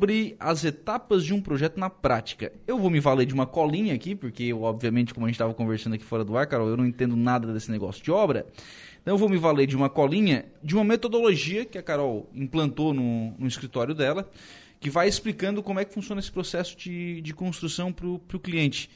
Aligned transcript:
sobre 0.00 0.36
as 0.38 0.64
etapas 0.64 1.24
de 1.24 1.34
um 1.34 1.42
projeto 1.42 1.76
na 1.76 1.90
prática. 1.90 2.52
Eu 2.68 2.78
vou 2.78 2.88
me 2.88 3.00
valer 3.00 3.26
de 3.26 3.34
uma 3.34 3.48
colinha 3.48 3.92
aqui, 3.92 4.14
porque 4.14 4.44
eu, 4.44 4.62
obviamente, 4.62 5.12
como 5.12 5.26
a 5.26 5.28
gente 5.28 5.34
estava 5.34 5.52
conversando 5.52 5.94
aqui 5.94 6.04
fora 6.04 6.24
do 6.24 6.36
ar, 6.36 6.46
Carol, 6.46 6.68
eu 6.68 6.76
não 6.76 6.86
entendo 6.86 7.16
nada 7.16 7.52
desse 7.52 7.68
negócio 7.68 8.00
de 8.00 8.12
obra. 8.12 8.46
Então 9.02 9.14
eu 9.14 9.18
vou 9.18 9.28
me 9.28 9.36
valer 9.36 9.66
de 9.66 9.74
uma 9.74 9.90
colinha, 9.90 10.44
de 10.62 10.76
uma 10.76 10.84
metodologia 10.84 11.64
que 11.64 11.76
a 11.76 11.82
Carol 11.82 12.30
implantou 12.32 12.94
no, 12.94 13.32
no 13.32 13.48
escritório 13.48 13.92
dela, 13.92 14.30
que 14.78 14.88
vai 14.88 15.08
explicando 15.08 15.64
como 15.64 15.80
é 15.80 15.84
que 15.84 15.92
funciona 15.92 16.20
esse 16.20 16.30
processo 16.30 16.76
de, 16.76 17.20
de 17.20 17.34
construção 17.34 17.92
para 17.92 18.06
o 18.06 18.40
cliente. 18.40 18.88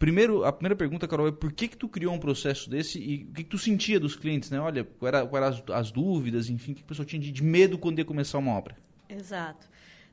Primeiro, 0.00 0.44
a 0.44 0.52
primeira 0.52 0.74
pergunta, 0.74 1.06
Carol, 1.06 1.28
é 1.28 1.32
por 1.32 1.52
que, 1.52 1.68
que 1.68 1.76
tu 1.76 1.88
criou 1.88 2.12
um 2.12 2.18
processo 2.18 2.68
desse 2.68 2.98
e 2.98 3.22
o 3.22 3.34
que, 3.34 3.44
que 3.44 3.50
tu 3.50 3.58
sentia 3.58 4.00
dos 4.00 4.16
clientes, 4.16 4.50
né? 4.50 4.58
Olha, 4.58 4.82
quais 4.82 5.14
eram 5.14 5.28
era 5.32 5.46
as, 5.46 5.62
as, 5.70 5.92
dúvidas, 5.92 6.50
enfim, 6.50 6.72
o 6.72 6.74
que 6.74 6.82
a 6.82 6.86
pessoa 6.86 7.06
tinha 7.06 7.22
de, 7.22 7.30
de 7.30 7.44
medo 7.44 7.78
quando 7.78 8.00
ia 8.00 8.04
começar 8.04 8.38
uma 8.38 8.50
obra? 8.50 8.76
Exato. 9.08 9.69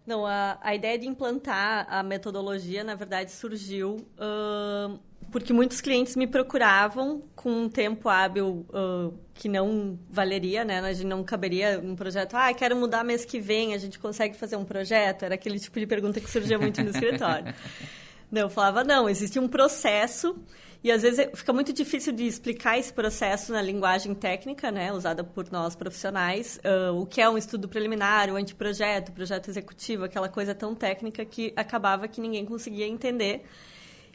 Não, 0.08 0.26
a, 0.26 0.58
a 0.62 0.74
ideia 0.74 0.98
de 0.98 1.06
implantar 1.06 1.86
a 1.90 2.02
metodologia, 2.02 2.82
na 2.82 2.96
verdade, 2.96 3.30
surgiu 3.30 4.08
uh, 4.18 4.98
porque 5.30 5.52
muitos 5.52 5.82
clientes 5.82 6.16
me 6.16 6.26
procuravam 6.26 7.22
com 7.36 7.52
um 7.52 7.70
tempo 7.70 8.08
hábil 8.08 8.66
uh, 8.70 9.14
que 9.34 9.50
não 9.50 10.00
valeria, 10.10 10.64
né? 10.64 10.80
A 10.80 10.94
gente 10.94 11.08
não 11.08 11.24
caberia 11.26 11.82
um 11.84 11.94
projeto. 11.94 12.36
Ah, 12.36 12.54
quero 12.54 12.76
mudar 12.78 13.04
mês 13.04 13.26
que 13.26 13.38
vem, 13.38 13.74
a 13.74 13.78
gente 13.78 14.00
consegue 14.00 14.38
fazer 14.38 14.56
um 14.56 14.64
projeto? 14.64 15.24
Era 15.24 15.36
aquele 15.36 15.60
tipo 15.60 15.78
de 15.78 15.86
pergunta 15.86 16.22
que 16.22 16.30
surgia 16.32 16.58
muito 16.58 16.82
no 16.82 16.90
escritório. 16.90 17.54
Não, 18.32 18.42
eu 18.42 18.50
falava, 18.50 18.84
não, 18.84 19.10
existe 19.10 19.40
um 19.40 19.48
processo 19.48 20.36
e 20.84 20.92
às 20.92 21.02
vezes 21.02 21.28
fica 21.34 21.52
muito 21.52 21.74
difícil 21.74 22.14
de 22.14 22.26
explicar 22.26 22.78
esse 22.78 22.94
processo 22.94 23.52
na 23.52 23.62
linguagem 23.62 24.14
técnica, 24.14 24.72
né, 24.72 24.92
usada 24.94 25.24
por 25.24 25.50
nós 25.52 25.76
profissionais, 25.76 26.60
uh, 26.64 26.94
o 26.94 27.06
que 27.06 27.22
é 27.22 27.30
um 27.30 27.38
estudo 27.38 27.68
preliminar, 27.68 28.30
o 28.30 28.36
anteprojeto, 28.36 29.12
projeto 29.12 29.50
executivo, 29.50 30.04
aquela 30.04 30.30
coisa 30.30 30.54
tão 30.54 30.76
técnica 30.76 31.26
que 31.26 31.52
acabava 31.56 32.08
que 32.08 32.22
ninguém 32.22 32.46
conseguia 32.46 32.88
entender. 32.88 33.44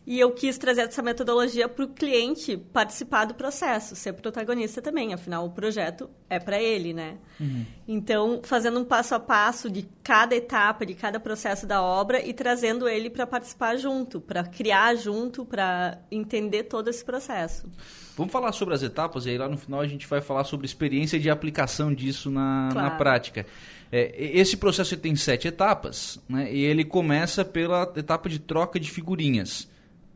E 0.05 0.19
eu 0.19 0.33
quis 0.33 0.59
trazer 0.59 0.83
essa 0.83 1.01
metodologia 1.01 1.69
para 1.69 1.85
o 1.85 1.89
cliente 1.89 2.57
participar 2.57 3.25
do 3.25 3.35
processo, 3.35 3.95
ser 3.95 4.15
protagonista 4.15 4.83
também, 4.83 5.15
afinal 5.15 5.47
o 5.47 5.51
projeto 5.51 6.11
é 6.29 6.41
para 6.41 6.61
ele, 6.61 6.93
né? 6.93 7.19
Uhum. 7.39 7.65
Então, 7.87 8.41
fazendo 8.43 8.81
um 8.81 8.85
passo 8.85 9.15
a 9.15 9.21
passo 9.21 9.71
de 9.71 9.89
cada 10.03 10.35
etapa, 10.35 10.85
de 10.85 10.95
cada 10.95 11.21
processo 11.21 11.69
da 11.69 11.81
obra 11.81 12.21
e 12.21 12.35
trazendo 12.35 12.89
ele 12.89 13.11
para 13.11 13.27
participar 13.29 13.77
junto, 13.77 14.21
para 14.21 14.43
criar 14.43 14.97
junto, 14.97 15.45
para 15.45 15.99
entender 16.11 16.65
todo 16.65 16.89
esse 16.89 17.05
processo. 17.05 17.69
Vamos 18.17 18.33
falar 18.33 18.51
sobre 18.53 18.75
as 18.75 18.83
etapas 18.83 19.25
e 19.27 19.31
aí 19.31 19.39
lá 19.39 19.49
no 19.49 19.57
final 19.57 19.81
a 19.81 19.87
gente 19.87 20.07
vai 20.09 20.21
falar 20.21 20.43
sobre 20.43 20.67
experiência 20.67 21.19
de 21.19 21.31
aplicação 21.31 21.95
disso 21.95 22.29
na, 22.29 22.71
claro. 22.73 22.89
na 22.89 22.97
prática. 22.97 23.47
É, 23.93 24.13
esse 24.17 24.57
processo 24.57 24.97
tem 24.97 25.15
sete 25.15 25.47
etapas, 25.47 26.19
né? 26.29 26.53
E 26.53 26.65
ele 26.65 26.85
começa 26.85 27.45
pela 27.45 27.83
etapa 27.95 28.29
de 28.29 28.41
troca 28.41 28.81
de 28.81 28.91
figurinhas. 28.91 29.71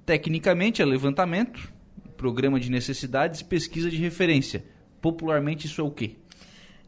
Tecnicamente 0.07 0.81
é 0.81 0.85
levantamento, 0.85 1.73
programa 2.17 2.61
de 2.61 2.71
necessidades 2.71 3.41
e 3.41 3.45
pesquisa 3.45 3.91
de 3.91 3.97
referência. 3.97 4.65
Popularmente 5.03 5.67
isso 5.67 5.81
é 5.81 5.85
o 5.85 5.91
quê? 5.91 6.17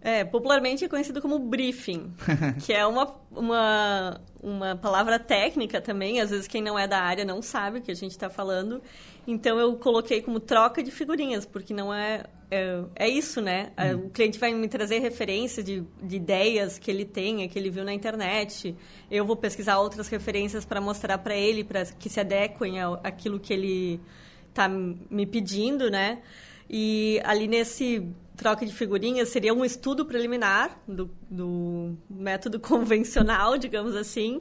É, 0.00 0.24
popularmente 0.24 0.84
é 0.84 0.88
conhecido 0.88 1.20
como 1.20 1.40
briefing, 1.40 2.12
que 2.64 2.72
é 2.72 2.86
uma, 2.86 3.12
uma, 3.32 4.20
uma 4.40 4.76
palavra 4.76 5.18
técnica 5.18 5.80
também. 5.80 6.20
Às 6.20 6.30
vezes 6.30 6.46
quem 6.46 6.62
não 6.62 6.78
é 6.78 6.86
da 6.86 7.00
área 7.00 7.24
não 7.24 7.42
sabe 7.42 7.78
o 7.78 7.82
que 7.82 7.90
a 7.90 7.94
gente 7.94 8.12
está 8.12 8.30
falando. 8.30 8.80
Então 9.26 9.58
eu 9.58 9.74
coloquei 9.76 10.22
como 10.22 10.38
troca 10.38 10.82
de 10.82 10.90
figurinhas, 10.90 11.44
porque 11.44 11.74
não 11.74 11.92
é. 11.92 12.22
É, 12.50 12.82
é 12.96 13.08
isso, 13.08 13.40
né? 13.40 13.72
Hum. 13.78 14.06
O 14.06 14.10
cliente 14.10 14.38
vai 14.38 14.54
me 14.54 14.68
trazer 14.68 15.00
referências 15.00 15.64
de, 15.64 15.84
de 16.02 16.16
ideias 16.16 16.78
que 16.78 16.90
ele 16.90 17.04
tenha, 17.04 17.48
que 17.48 17.58
ele 17.58 17.70
viu 17.70 17.84
na 17.84 17.92
internet. 17.92 18.74
Eu 19.10 19.24
vou 19.24 19.36
pesquisar 19.36 19.78
outras 19.78 20.08
referências 20.08 20.64
para 20.64 20.80
mostrar 20.80 21.18
para 21.18 21.36
ele, 21.36 21.62
para 21.62 21.84
que 21.84 22.08
se 22.08 22.20
adequem 22.20 22.80
àquilo 23.02 23.38
que 23.38 23.52
ele 23.52 24.00
está 24.48 24.68
me 24.68 25.26
pedindo, 25.26 25.90
né? 25.90 26.22
E 26.68 27.20
ali 27.24 27.46
nesse 27.46 28.06
troca 28.36 28.64
de 28.64 28.72
figurinhas 28.72 29.28
seria 29.28 29.52
um 29.52 29.64
estudo 29.64 30.06
preliminar 30.06 30.80
do, 30.86 31.10
do 31.28 31.96
método 32.08 32.58
convencional, 32.60 33.58
digamos 33.58 33.94
assim, 33.96 34.40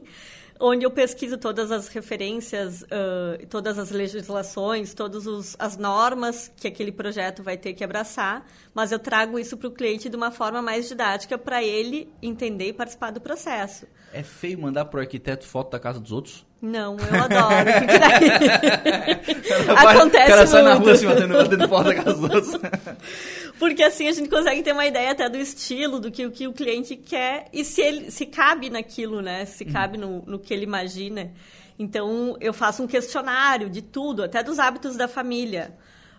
onde 0.60 0.84
eu 0.84 0.90
pesquiso 0.90 1.38
todas 1.38 1.70
as 1.70 1.88
referências, 1.88 2.82
uh, 2.82 3.46
todas 3.48 3.78
as 3.78 3.90
legislações, 3.90 4.94
todas 4.94 5.56
as 5.58 5.76
normas 5.76 6.50
que 6.56 6.66
aquele 6.66 6.92
projeto 6.92 7.42
vai 7.42 7.56
ter 7.56 7.74
que 7.74 7.84
abraçar, 7.84 8.44
mas 8.74 8.92
eu 8.92 8.98
trago 8.98 9.38
isso 9.38 9.56
para 9.56 9.68
o 9.68 9.70
cliente 9.70 10.08
de 10.08 10.16
uma 10.16 10.30
forma 10.30 10.60
mais 10.60 10.88
didática 10.88 11.38
para 11.38 11.62
ele 11.62 12.08
entender 12.22 12.68
e 12.68 12.72
participar 12.72 13.10
do 13.10 13.20
processo. 13.20 13.86
É 14.12 14.22
feio 14.22 14.58
mandar 14.58 14.86
para 14.86 14.98
o 14.98 15.00
arquiteto 15.00 15.46
foto 15.46 15.70
da 15.70 15.78
casa 15.78 16.00
dos 16.00 16.12
outros? 16.12 16.46
Não, 16.60 16.96
eu 16.96 17.22
adoro. 17.22 17.70
Acontece 19.76 20.24
o 20.24 20.28
cara 20.28 20.46
sai 20.46 20.62
muito. 20.62 20.74
na 20.74 20.82
rua 20.82 20.92
assim, 20.92 21.06
batendo, 21.06 21.34
batendo 21.34 21.68
porta 21.68 21.90
da 21.90 22.02
casa 22.02 22.14
dos 22.14 22.34
outros. 22.34 22.60
Porque 23.58 23.82
assim 23.82 24.08
a 24.08 24.12
gente 24.12 24.28
consegue 24.28 24.62
ter 24.62 24.72
uma 24.72 24.86
ideia 24.86 25.10
até 25.10 25.28
do 25.28 25.36
estilo, 25.36 25.98
do 25.98 26.10
que, 26.10 26.24
o 26.24 26.30
que 26.30 26.46
o 26.46 26.52
cliente 26.52 26.96
quer 26.96 27.48
e 27.52 27.64
se 27.64 27.80
ele 27.80 28.10
se 28.10 28.26
cabe 28.26 28.70
naquilo, 28.70 29.20
né? 29.20 29.44
Se 29.44 29.64
uhum. 29.64 29.72
cabe 29.72 29.98
no, 29.98 30.22
no 30.26 30.38
que 30.38 30.54
ele 30.54 30.64
imagina. 30.64 31.32
Então, 31.78 32.36
eu 32.40 32.52
faço 32.52 32.82
um 32.82 32.86
questionário 32.86 33.70
de 33.70 33.82
tudo, 33.82 34.24
até 34.24 34.42
dos 34.42 34.58
hábitos 34.58 34.96
da 34.96 35.06
família. 35.06 35.76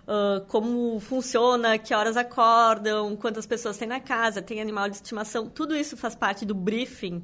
Uh, 0.08 0.44
como 0.48 1.00
funciona, 1.00 1.78
que 1.78 1.94
horas 1.94 2.18
acordam, 2.18 3.16
quantas 3.16 3.46
pessoas 3.46 3.78
tem 3.78 3.88
na 3.88 4.00
casa, 4.00 4.42
tem 4.42 4.60
animal 4.60 4.90
de 4.90 4.96
estimação. 4.96 5.48
Tudo 5.48 5.76
isso 5.76 5.96
faz 5.96 6.16
parte 6.16 6.46
do 6.46 6.56
briefing 6.56 7.22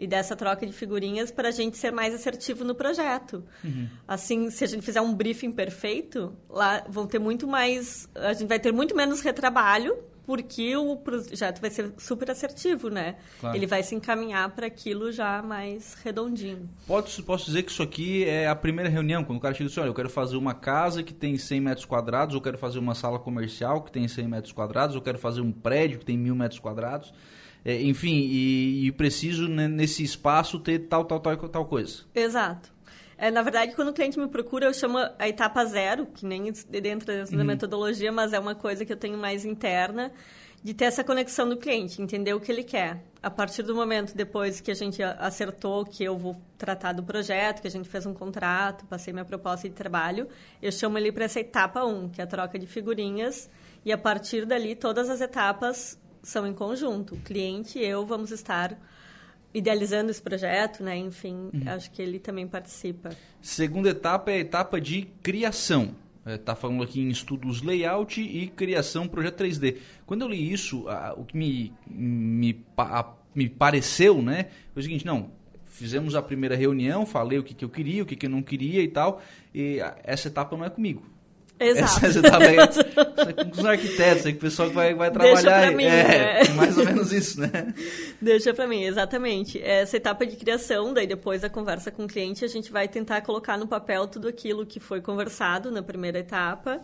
e 0.00 0.06
dessa 0.06 0.34
troca 0.34 0.66
de 0.66 0.72
figurinhas 0.72 1.30
para 1.30 1.48
a 1.48 1.50
gente 1.50 1.76
ser 1.76 1.92
mais 1.92 2.14
assertivo 2.14 2.64
no 2.64 2.74
projeto. 2.74 3.44
Uhum. 3.62 3.86
Assim, 4.08 4.50
se 4.50 4.64
a 4.64 4.66
gente 4.66 4.82
fizer 4.82 5.02
um 5.02 5.12
briefing 5.14 5.52
perfeito, 5.52 6.34
lá 6.48 6.82
vão 6.88 7.06
ter 7.06 7.18
muito 7.18 7.46
mais, 7.46 8.08
a 8.14 8.32
gente 8.32 8.48
vai 8.48 8.58
ter 8.58 8.72
muito 8.72 8.96
menos 8.96 9.20
retrabalho, 9.20 9.98
porque 10.24 10.74
o 10.74 10.96
projeto 10.96 11.60
vai 11.60 11.68
ser 11.68 11.92
super 11.98 12.30
assertivo, 12.30 12.88
né? 12.88 13.16
Claro. 13.40 13.54
Ele 13.54 13.66
vai 13.66 13.82
se 13.82 13.94
encaminhar 13.94 14.48
para 14.50 14.68
aquilo 14.68 15.12
já 15.12 15.42
mais 15.42 15.92
redondinho. 16.02 16.66
Posso, 16.86 17.22
posso 17.22 17.44
dizer 17.44 17.62
que 17.62 17.70
isso 17.70 17.82
aqui 17.82 18.24
é 18.24 18.48
a 18.48 18.56
primeira 18.56 18.88
reunião, 18.88 19.22
quando 19.22 19.36
o 19.36 19.40
cara 19.40 19.52
chega 19.52 19.64
e 19.64 19.68
diz, 19.68 19.76
olha, 19.76 19.88
eu 19.88 19.94
quero 19.94 20.08
fazer 20.08 20.38
uma 20.38 20.54
casa 20.54 21.02
que 21.02 21.12
tem 21.12 21.36
100 21.36 21.60
metros 21.60 21.84
quadrados, 21.84 22.34
eu 22.34 22.40
quero 22.40 22.56
fazer 22.56 22.78
uma 22.78 22.94
sala 22.94 23.18
comercial 23.18 23.82
que 23.82 23.92
tem 23.92 24.08
100 24.08 24.28
metros 24.28 24.52
quadrados, 24.54 24.96
eu 24.96 25.02
quero 25.02 25.18
fazer 25.18 25.42
um 25.42 25.52
prédio 25.52 25.98
que 25.98 26.06
tem 26.06 26.16
mil 26.16 26.34
metros 26.34 26.58
quadrados 26.58 27.12
é, 27.64 27.80
enfim, 27.82 28.14
e, 28.14 28.86
e 28.86 28.92
preciso 28.92 29.48
né, 29.48 29.68
nesse 29.68 30.02
espaço 30.02 30.58
ter 30.58 30.80
tal, 30.80 31.04
tal, 31.04 31.20
tal, 31.20 31.36
tal 31.48 31.66
coisa. 31.66 32.04
Exato. 32.14 32.72
É, 33.18 33.30
na 33.30 33.42
verdade, 33.42 33.74
quando 33.74 33.88
o 33.88 33.92
cliente 33.92 34.18
me 34.18 34.28
procura, 34.28 34.64
eu 34.64 34.72
chamo 34.72 34.96
a 35.18 35.28
etapa 35.28 35.62
zero, 35.66 36.06
que 36.06 36.24
nem 36.24 36.50
dentro 36.70 37.12
uhum. 37.12 37.36
da 37.36 37.44
metodologia, 37.44 38.10
mas 38.10 38.32
é 38.32 38.38
uma 38.38 38.54
coisa 38.54 38.82
que 38.82 38.90
eu 38.90 38.96
tenho 38.96 39.18
mais 39.18 39.44
interna, 39.44 40.10
de 40.62 40.72
ter 40.72 40.86
essa 40.86 41.04
conexão 41.04 41.46
do 41.46 41.56
cliente, 41.56 42.00
entender 42.00 42.32
o 42.32 42.40
que 42.40 42.50
ele 42.50 42.62
quer. 42.62 43.02
A 43.22 43.30
partir 43.30 43.62
do 43.62 43.74
momento 43.74 44.14
depois 44.14 44.60
que 44.60 44.70
a 44.70 44.74
gente 44.74 45.02
acertou 45.02 45.84
que 45.84 46.02
eu 46.02 46.16
vou 46.16 46.34
tratar 46.56 46.92
do 46.92 47.02
projeto, 47.02 47.60
que 47.60 47.68
a 47.68 47.70
gente 47.70 47.88
fez 47.90 48.06
um 48.06 48.14
contrato, 48.14 48.86
passei 48.86 49.12
minha 49.12 49.24
proposta 49.24 49.68
de 49.68 49.74
trabalho, 49.74 50.26
eu 50.62 50.72
chamo 50.72 50.96
ele 50.96 51.12
para 51.12 51.24
essa 51.24 51.40
etapa 51.40 51.84
1, 51.84 51.88
um, 51.88 52.08
que 52.08 52.22
é 52.22 52.24
a 52.24 52.26
troca 52.26 52.58
de 52.58 52.66
figurinhas, 52.66 53.50
e 53.84 53.92
a 53.92 53.98
partir 53.98 54.46
dali 54.46 54.74
todas 54.74 55.10
as 55.10 55.20
etapas 55.20 55.98
são 56.22 56.46
em 56.46 56.54
conjunto. 56.54 57.14
O 57.14 57.18
cliente 57.18 57.78
e 57.78 57.84
eu 57.84 58.04
vamos 58.04 58.30
estar 58.30 58.78
idealizando 59.52 60.10
esse 60.10 60.22
projeto, 60.22 60.82
né? 60.82 60.96
Enfim, 60.96 61.50
uhum. 61.52 61.62
acho 61.66 61.90
que 61.90 62.00
ele 62.00 62.18
também 62.18 62.46
participa. 62.46 63.10
Segunda 63.42 63.90
etapa 63.90 64.30
é 64.30 64.34
a 64.34 64.38
etapa 64.38 64.80
de 64.80 65.08
criação. 65.22 65.94
Está 66.26 66.52
é, 66.52 66.54
falando 66.54 66.82
aqui 66.82 67.00
em 67.00 67.08
estudos 67.08 67.62
layout 67.62 68.20
e 68.20 68.48
criação 68.48 69.08
projeto 69.08 69.42
3D. 69.42 69.78
Quando 70.06 70.22
eu 70.22 70.28
li 70.28 70.52
isso, 70.52 70.88
a, 70.88 71.14
o 71.16 71.24
que 71.24 71.36
me, 71.36 71.72
me, 71.88 72.64
a, 72.76 73.12
me 73.34 73.48
pareceu, 73.48 74.22
né? 74.22 74.48
Foi 74.72 74.80
o 74.80 74.82
seguinte, 74.82 75.04
não, 75.04 75.30
fizemos 75.64 76.14
a 76.14 76.22
primeira 76.22 76.54
reunião, 76.54 77.06
falei 77.06 77.38
o 77.38 77.42
que, 77.42 77.54
que 77.54 77.64
eu 77.64 77.70
queria, 77.70 78.02
o 78.02 78.06
que, 78.06 78.14
que 78.14 78.26
eu 78.26 78.30
não 78.30 78.42
queria 78.42 78.82
e 78.82 78.88
tal, 78.88 79.22
e 79.54 79.78
essa 80.04 80.28
etapa 80.28 80.56
não 80.56 80.64
é 80.64 80.70
comigo. 80.70 81.02
Exato. 81.60 82.06
Essa 82.06 82.18
etapa 82.18 82.44
aí, 82.44 82.56
é 82.56 83.44
com 83.44 83.50
os 83.50 83.64
arquitetos, 83.66 84.24
é 84.24 84.32
que 84.32 84.38
o 84.38 84.40
pessoal 84.40 84.70
que 84.70 84.74
vai, 84.74 84.94
vai 84.94 85.10
trabalhar. 85.10 85.34
Deixa 85.34 85.50
pra 85.50 85.70
mim, 85.70 85.84
é, 85.84 86.44
né? 86.44 86.48
mais 86.56 86.78
ou 86.78 86.86
menos 86.86 87.12
isso, 87.12 87.38
né? 87.38 87.74
Deixa 88.18 88.54
para 88.54 88.66
mim, 88.66 88.82
exatamente. 88.82 89.62
Essa 89.62 89.98
etapa 89.98 90.24
de 90.24 90.36
criação, 90.36 90.94
daí 90.94 91.06
depois 91.06 91.42
da 91.42 91.50
conversa 91.50 91.90
com 91.90 92.04
o 92.04 92.08
cliente, 92.08 92.46
a 92.46 92.48
gente 92.48 92.72
vai 92.72 92.88
tentar 92.88 93.20
colocar 93.20 93.58
no 93.58 93.68
papel 93.68 94.08
tudo 94.08 94.26
aquilo 94.26 94.64
que 94.64 94.80
foi 94.80 95.02
conversado 95.02 95.70
na 95.70 95.82
primeira 95.82 96.18
etapa. 96.18 96.80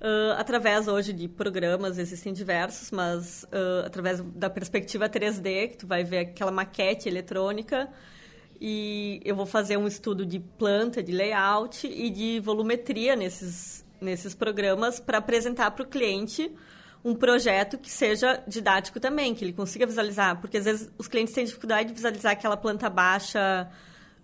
Uh, 0.00 0.32
através 0.36 0.88
hoje 0.88 1.12
de 1.12 1.28
programas, 1.28 1.96
existem 1.96 2.32
diversos, 2.32 2.90
mas 2.90 3.44
uh, 3.44 3.86
através 3.86 4.20
da 4.34 4.50
perspectiva 4.50 5.08
3D, 5.08 5.70
que 5.70 5.76
tu 5.76 5.86
vai 5.86 6.02
ver 6.02 6.18
aquela 6.18 6.50
maquete 6.50 7.08
eletrônica, 7.08 7.88
e 8.60 9.20
eu 9.24 9.36
vou 9.36 9.46
fazer 9.46 9.76
um 9.76 9.86
estudo 9.86 10.26
de 10.26 10.40
planta, 10.40 11.02
de 11.02 11.12
layout 11.12 11.86
e 11.86 12.10
de 12.10 12.40
volumetria 12.40 13.14
nesses 13.14 13.84
nesses 14.00 14.34
programas 14.34 15.00
para 15.00 15.18
apresentar 15.18 15.70
para 15.70 15.82
o 15.82 15.86
cliente 15.86 16.50
um 17.04 17.14
projeto 17.14 17.78
que 17.78 17.90
seja 17.90 18.42
didático 18.46 18.98
também, 18.98 19.34
que 19.34 19.44
ele 19.44 19.52
consiga 19.52 19.86
visualizar, 19.86 20.40
porque 20.40 20.56
às 20.56 20.64
vezes 20.64 20.90
os 20.98 21.06
clientes 21.06 21.32
têm 21.32 21.44
dificuldade 21.44 21.88
de 21.88 21.94
visualizar 21.94 22.32
aquela 22.32 22.56
planta 22.56 22.90
baixa 22.90 23.68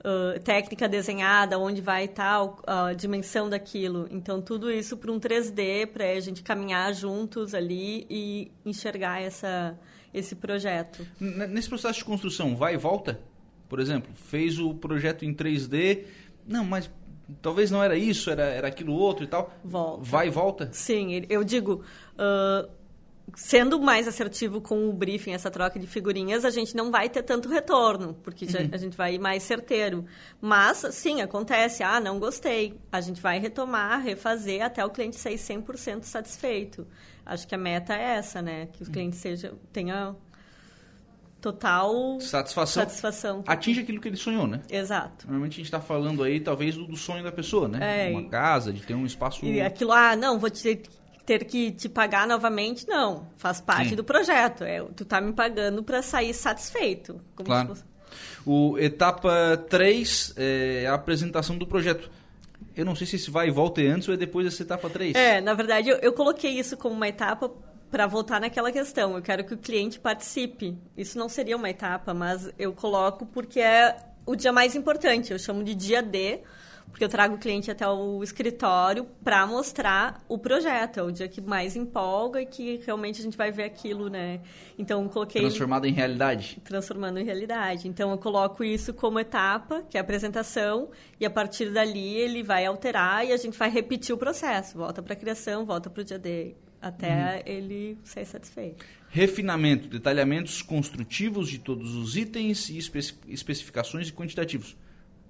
uh, 0.01 0.41
técnica 0.41 0.89
desenhada, 0.89 1.59
onde 1.59 1.81
vai 1.81 2.09
tal, 2.09 2.61
a 2.67 2.93
dimensão 2.93 3.49
daquilo. 3.49 4.09
Então, 4.11 4.43
tudo 4.43 4.71
isso 4.71 4.97
para 4.97 5.11
um 5.11 5.19
3D, 5.19 5.87
para 5.87 6.11
a 6.11 6.21
gente 6.21 6.43
caminhar 6.43 6.93
juntos 6.93 7.55
ali 7.55 8.07
e 8.11 8.53
enxergar 8.67 9.23
essa, 9.23 9.79
esse 10.13 10.35
projeto. 10.35 11.07
Nesse 11.21 11.69
processo 11.69 12.01
de 12.01 12.05
construção, 12.05 12.57
vai 12.57 12.75
e 12.75 12.77
volta? 12.77 13.21
Por 13.69 13.81
exemplo, 13.81 14.13
fez 14.15 14.59
o 14.59 14.75
projeto 14.75 15.25
em 15.25 15.33
3D, 15.33 16.05
não, 16.47 16.65
mas 16.65 16.91
talvez 17.41 17.71
não 17.71 17.83
era 17.83 17.97
isso, 17.97 18.31
era, 18.31 18.45
era 18.45 18.69
aquilo 18.69 18.93
outro 18.95 19.25
e 19.25 19.27
tal. 19.27 19.53
Volta. 19.65 20.03
Vai 20.03 20.27
e 20.29 20.31
volta? 20.31 20.69
Sim, 20.73 21.25
eu 21.29 21.45
digo, 21.45 21.83
uh, 22.15 22.69
sendo 23.35 23.81
mais 23.81 24.07
assertivo 24.07 24.61
com 24.61 24.89
o 24.89 24.93
briefing, 24.93 25.33
essa 25.33 25.51
troca 25.51 25.79
de 25.79 25.87
figurinhas, 25.87 26.45
a 26.45 26.51
gente 26.51 26.77
não 26.77 26.91
vai 26.91 27.09
ter 27.09 27.23
tanto 27.23 27.49
retorno, 27.49 28.15
porque 28.23 28.45
uhum. 28.45 28.69
a 28.73 28.77
gente 28.77 28.97
vai 28.97 29.15
ir 29.15 29.19
mais 29.19 29.43
certeiro. 29.43 30.05
Mas, 30.41 30.85
sim, 30.93 31.21
acontece, 31.21 31.83
ah, 31.83 32.01
não 32.01 32.19
gostei. 32.19 32.79
A 32.93 33.01
gente 33.01 33.21
vai 33.21 33.39
retomar, 33.39 34.03
refazer 34.03 34.63
até 34.63 34.85
o 34.85 34.91
cliente 34.91 35.17
ser 35.17 35.35
100% 35.35 36.05
satisfeito. 36.05 36.87
Acho 37.25 37.49
que 37.49 37.55
a 37.55 37.59
meta 37.59 37.95
é 37.95 38.17
essa, 38.17 38.43
né? 38.43 38.67
Que 38.73 38.83
o 38.83 38.87
cliente 38.87 39.17
seja, 39.17 39.55
tenha 39.73 40.15
total 41.45 42.19
satisfação, 42.21 42.83
satisfação. 42.85 43.45
Atinge 43.47 43.81
aquilo 43.81 44.01
que 44.01 44.09
ele 44.09 44.17
sonhou, 44.17 44.47
né? 44.47 44.63
Exato. 44.71 45.27
Normalmente 45.27 45.53
a 45.53 45.57
gente 45.57 45.67
está 45.67 45.81
falando 45.81 46.23
aí, 46.23 46.41
talvez, 46.41 46.75
do, 46.75 46.87
do, 46.87 46.97
sonho 46.97 47.23
da 47.23 47.31
pessoa, 47.31 47.69
né? 47.69 48.09
É, 48.09 48.11
Uma 48.11 48.27
casa, 48.31 48.73
de 48.73 48.81
ter 48.81 48.95
um 48.95 49.05
espaço... 49.05 49.45
E 49.45 49.61
aquilo, 49.61 49.93
ah, 49.93 50.17
não, 50.17 50.39
vou 50.39 50.51
ter, 50.51 50.83
ter 51.27 51.45
que 51.45 51.71
te 51.71 51.87
pagar 51.87 52.27
novamente, 52.27 52.89
não. 52.89 53.27
Faz 53.37 53.61
parte 53.61 53.91
Sim. 53.91 53.97
do 53.97 54.03
projeto. 54.03 54.65
É, 54.65 54.83
tu 54.97 55.05
tá 55.05 55.21
me 55.21 55.35
pagando 55.35 55.83
para 55.83 56.01
sair 56.01 56.33
satisfeito. 56.33 57.21
claro. 57.35 57.69
Fosse... 57.69 57.85
O 58.47 58.79
etapa 58.79 59.63
3 59.69 60.35
é 60.37 60.87
a 60.87 60.95
apresentação 60.95 61.59
do 61.59 61.67
projeto. 61.67 62.11
Eu 62.75 62.87
não 62.87 62.95
sei 62.95 63.07
se 63.07 63.17
esse 63.17 63.31
vai 63.31 63.49
e 63.49 63.51
volta 63.51 63.83
antes 63.83 64.09
ou 64.09 64.15
é 64.15 64.17
depois 64.17 64.47
dessa 64.47 64.63
etapa 64.63 64.89
3. 64.89 65.15
É, 65.15 65.41
na 65.41 65.53
verdade, 65.53 65.91
eu, 65.91 65.97
eu 65.99 66.13
coloquei 66.13 66.53
isso 66.53 66.77
como 66.77 66.95
uma 66.95 67.09
etapa 67.09 67.51
para 67.95 68.09
voltar 68.09 68.41
naquela 68.41 68.73
questão. 68.73 69.15
Eu 69.15 69.23
quero 69.23 69.45
que 69.45 69.55
o 69.55 69.57
cliente 69.57 70.01
participe. 70.01 70.77
Isso 70.97 71.17
não 71.17 71.29
seria 71.29 71.57
uma 71.57 71.71
etapa, 71.71 72.13
mas 72.13 72.53
eu 72.59 72.73
coloco 72.73 73.25
porque 73.25 73.61
é 73.61 73.95
o 74.27 74.35
dia 74.35 74.53
mais 74.53 74.75
importante. 74.75 75.33
Eu 75.33 75.39
chamo 75.39 75.63
de 75.63 75.77
dia 75.77 76.03
D, 76.03 76.41
porque 76.91 77.05
eu 77.05 77.09
trago 77.09 77.37
o 77.37 77.39
cliente 77.39 77.71
até 77.71 77.89
o 77.89 78.21
escritório 78.21 79.07
para 79.23 79.47
mostrar 79.47 80.25
o 80.29 80.37
projeto. 80.37 80.99
É 80.99 81.03
o 81.05 81.13
dia 81.13 81.29
que 81.29 81.41
mais 81.41 81.77
empolga 81.77 82.43
e 82.43 82.47
que 82.47 82.83
realmente 82.85 83.21
a 83.21 83.23
gente 83.23 83.37
vai 83.37 83.53
ver 83.53 83.63
aquilo, 83.63 84.09
né? 84.09 84.41
Então, 84.77 85.07
coloquei... 85.07 85.43
Transformado 85.43 85.87
em 85.87 85.93
realidade. 85.93 86.61
Transformando 86.65 87.21
em 87.21 87.25
realidade. 87.25 87.87
Então, 87.87 88.11
eu 88.11 88.19
coloco 88.19 88.65
isso 88.65 88.93
como 88.93 89.21
etapa, 89.21 89.85
que 89.89 89.97
é 89.97 90.01
a 90.01 90.03
apresentação, 90.03 90.91
e 91.21 91.25
a 91.25 91.31
partir 91.31 91.71
dali 91.71 92.17
ele 92.17 92.43
vai 92.43 92.67
alterar 92.67 93.25
e 93.25 93.33
a 93.33 93.37
gente 93.37 93.57
vai 93.57 93.71
repetir 93.71 94.13
o 94.13 94.19
processo. 94.19 94.77
Volta 94.77 95.01
para 95.01 95.13
a 95.13 95.17
criação, 95.17 95.65
volta 95.65 95.89
para 95.89 96.01
o 96.01 96.05
dia 96.05 96.19
D 96.19 96.57
até 96.85 97.37
uhum. 97.37 97.43
ele 97.47 97.99
ser 98.05 98.27
satisfeito. 98.27 98.85
Refinamento, 99.09 99.89
detalhamentos 99.89 100.61
construtivos 100.61 101.49
de 101.49 101.59
todos 101.59 101.95
os 101.95 102.15
itens 102.15 102.69
e 102.69 102.77
especi 102.77 103.15
especificações 103.27 104.09
e 104.09 104.13
quantitativos. 104.13 104.77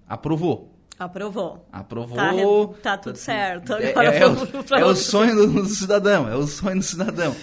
Aprovou. 0.08 0.74
Aprovou. 0.98 1.66
Aprovou. 1.70 2.68
Tá, 2.68 2.96
tá 2.96 2.98
tudo 2.98 3.16
certo. 3.16 3.74
É, 3.74 3.92
é, 3.92 3.92
é, 3.92 4.26
o, 4.26 4.78
é 4.78 4.84
o, 4.84 4.94
sonho 4.96 5.34
do, 5.34 5.62
do, 5.62 5.66
cidadão, 5.66 6.28
é 6.28 6.34
o 6.34 6.46
sonho 6.46 6.78
do 6.78 6.82
cidadão. 6.82 7.34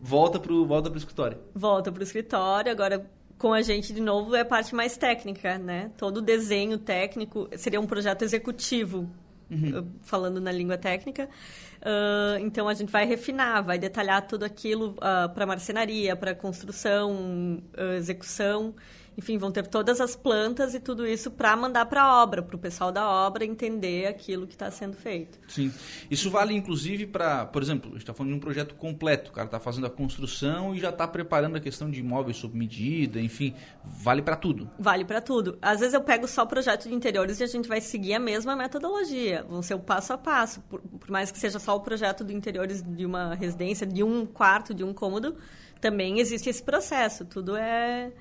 Volta 0.00 0.38
para 0.38 0.52
o 0.52 0.66
volta 0.66 0.90
pro 0.90 0.98
escritório. 0.98 1.38
Volta 1.54 1.90
para 1.90 2.00
o 2.00 2.02
escritório, 2.02 2.70
agora 2.70 3.06
com 3.38 3.52
a 3.52 3.62
gente 3.62 3.92
de 3.92 4.00
novo 4.00 4.34
é 4.34 4.40
a 4.40 4.44
parte 4.44 4.74
mais 4.74 4.96
técnica, 4.96 5.58
né? 5.58 5.90
Todo 5.96 6.18
o 6.18 6.22
desenho 6.22 6.78
técnico 6.78 7.48
seria 7.56 7.80
um 7.80 7.86
projeto 7.86 8.22
executivo, 8.22 9.10
uhum. 9.50 9.86
falando 10.02 10.40
na 10.40 10.52
língua 10.52 10.76
técnica. 10.76 11.28
Uh, 11.76 12.38
então 12.40 12.68
a 12.68 12.74
gente 12.74 12.90
vai 12.90 13.06
refinar, 13.06 13.62
vai 13.62 13.78
detalhar 13.78 14.26
tudo 14.26 14.44
aquilo 14.44 14.92
uh, 14.92 14.98
ah, 15.00 15.28
para 15.28 15.46
marcenaria, 15.46 16.16
para 16.16 16.34
construção, 16.34 17.62
uh, 17.78 17.94
execução. 17.96 18.74
Enfim, 19.16 19.38
vão 19.38 19.50
ter 19.50 19.66
todas 19.66 20.00
as 20.00 20.14
plantas 20.14 20.74
e 20.74 20.80
tudo 20.80 21.06
isso 21.06 21.30
para 21.30 21.56
mandar 21.56 21.86
para 21.86 22.02
a 22.02 22.22
obra, 22.22 22.42
para 22.42 22.54
o 22.54 22.58
pessoal 22.58 22.92
da 22.92 23.08
obra 23.08 23.44
entender 23.44 24.06
aquilo 24.06 24.46
que 24.46 24.54
está 24.54 24.70
sendo 24.70 24.94
feito. 24.94 25.38
Sim. 25.48 25.72
Isso 26.10 26.30
vale 26.30 26.54
inclusive 26.54 27.06
para, 27.06 27.46
por 27.46 27.62
exemplo, 27.62 27.88
a 27.88 27.92
gente 27.92 28.02
está 28.02 28.12
falando 28.12 28.32
de 28.32 28.38
um 28.38 28.40
projeto 28.40 28.74
completo. 28.74 29.30
O 29.30 29.32
cara 29.32 29.46
está 29.46 29.58
fazendo 29.58 29.86
a 29.86 29.90
construção 29.90 30.74
e 30.74 30.78
já 30.78 30.90
está 30.90 31.08
preparando 31.08 31.56
a 31.56 31.60
questão 31.60 31.90
de 31.90 32.00
imóveis 32.00 32.36
sob 32.36 32.56
medida, 32.56 33.18
enfim, 33.20 33.54
vale 33.84 34.20
para 34.20 34.36
tudo. 34.36 34.70
Vale 34.78 35.04
para 35.04 35.20
tudo. 35.22 35.58
Às 35.62 35.80
vezes 35.80 35.94
eu 35.94 36.02
pego 36.02 36.28
só 36.28 36.42
o 36.42 36.46
projeto 36.46 36.88
de 36.88 36.94
interiores 36.94 37.40
e 37.40 37.44
a 37.44 37.46
gente 37.46 37.68
vai 37.68 37.80
seguir 37.80 38.14
a 38.14 38.20
mesma 38.20 38.54
metodologia. 38.54 39.44
Vão 39.48 39.62
ser 39.62 39.74
o 39.74 39.80
passo 39.80 40.12
a 40.12 40.18
passo. 40.18 40.60
Por, 40.62 40.80
por 40.80 41.10
mais 41.10 41.30
que 41.30 41.38
seja 41.38 41.58
só 41.58 41.74
o 41.74 41.80
projeto 41.80 42.22
de 42.22 42.34
interiores 42.34 42.82
de 42.82 43.06
uma 43.06 43.34
residência, 43.34 43.86
de 43.86 44.02
um 44.02 44.26
quarto, 44.26 44.74
de 44.74 44.84
um 44.84 44.92
cômodo, 44.92 45.36
também 45.80 46.18
existe 46.18 46.50
esse 46.50 46.62
processo. 46.62 47.24
Tudo 47.24 47.56
é 47.56 48.12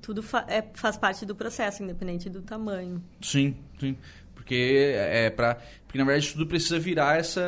tudo 0.00 0.22
fa 0.22 0.44
é, 0.48 0.64
faz 0.74 0.96
parte 0.96 1.26
do 1.26 1.34
processo, 1.34 1.82
independente 1.82 2.28
do 2.28 2.42
tamanho. 2.42 3.02
Sim, 3.20 3.56
sim. 3.78 3.96
Porque 4.34 4.94
é 4.96 5.30
para 5.30 5.58
porque 5.86 5.98
na 5.98 6.04
verdade 6.04 6.32
tudo 6.32 6.46
precisa 6.46 6.78
virar 6.78 7.18
essa 7.18 7.42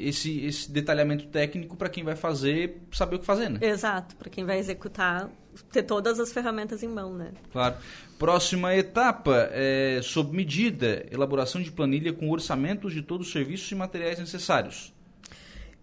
esse 0.00 0.44
esse 0.44 0.70
detalhamento 0.70 1.26
técnico 1.26 1.76
para 1.76 1.88
quem 1.88 2.02
vai 2.02 2.16
fazer 2.16 2.80
saber 2.92 3.16
o 3.16 3.18
que 3.18 3.26
fazer, 3.26 3.48
né? 3.48 3.58
Exato, 3.62 4.16
para 4.16 4.28
quem 4.28 4.44
vai 4.44 4.58
executar 4.58 5.30
ter 5.72 5.82
todas 5.82 6.20
as 6.20 6.32
ferramentas 6.32 6.82
em 6.82 6.88
mão, 6.88 7.14
né? 7.14 7.32
Claro. 7.52 7.76
Próxima 8.18 8.74
etapa 8.74 9.48
é 9.52 10.00
sob 10.02 10.36
medida, 10.36 11.06
elaboração 11.10 11.62
de 11.62 11.70
planilha 11.70 12.12
com 12.12 12.30
orçamentos 12.30 12.92
de 12.92 13.02
todos 13.02 13.28
os 13.28 13.32
serviços 13.32 13.70
e 13.70 13.74
materiais 13.74 14.18
necessários. 14.18 14.92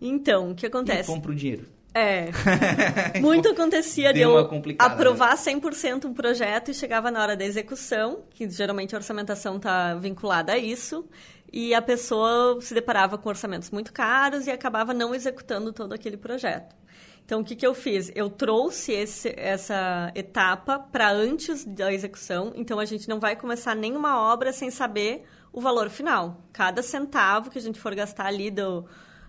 Então, 0.01 0.51
o 0.51 0.55
que 0.55 0.65
acontece? 0.65 1.09
E 1.09 1.13
compra 1.13 1.31
o 1.31 1.35
dinheiro. 1.35 1.74
É. 1.95 2.29
Muito 3.21 3.47
acontecia 3.47 4.11
de 4.11 4.19
eu 4.19 4.37
aprovar 4.77 5.37
100% 5.37 6.03
né? 6.03 6.09
um 6.09 6.13
projeto 6.13 6.69
e 6.69 6.73
chegava 6.73 7.09
na 7.09 7.21
hora 7.21 7.37
da 7.37 7.45
execução, 7.45 8.25
que 8.31 8.49
geralmente 8.49 8.93
a 8.93 8.97
orçamentação 8.97 9.55
está 9.55 9.95
vinculada 9.95 10.51
a 10.51 10.57
isso, 10.57 11.07
e 11.53 11.73
a 11.73 11.81
pessoa 11.81 12.59
se 12.59 12.73
deparava 12.73 13.17
com 13.17 13.29
orçamentos 13.29 13.71
muito 13.71 13.93
caros 13.93 14.45
e 14.45 14.51
acabava 14.51 14.93
não 14.93 15.15
executando 15.15 15.71
todo 15.71 15.93
aquele 15.93 16.17
projeto. 16.17 16.75
Então, 17.23 17.39
o 17.39 17.43
que, 17.45 17.55
que 17.55 17.65
eu 17.65 17.73
fiz? 17.73 18.11
Eu 18.13 18.29
trouxe 18.29 18.91
esse, 18.91 19.33
essa 19.37 20.11
etapa 20.13 20.77
para 20.77 21.09
antes 21.11 21.63
da 21.63 21.93
execução, 21.93 22.51
então 22.55 22.77
a 22.77 22.85
gente 22.85 23.07
não 23.07 23.21
vai 23.21 23.37
começar 23.37 23.73
nenhuma 23.73 24.19
obra 24.31 24.51
sem 24.51 24.69
saber 24.69 25.23
o 25.51 25.61
valor 25.61 25.89
final. 25.89 26.43
Cada 26.51 26.83
centavo 26.83 27.49
que 27.49 27.57
a 27.57 27.61
gente 27.61 27.79
for 27.79 27.95
gastar 27.95 28.25
ali 28.25 28.51
do 28.51 28.85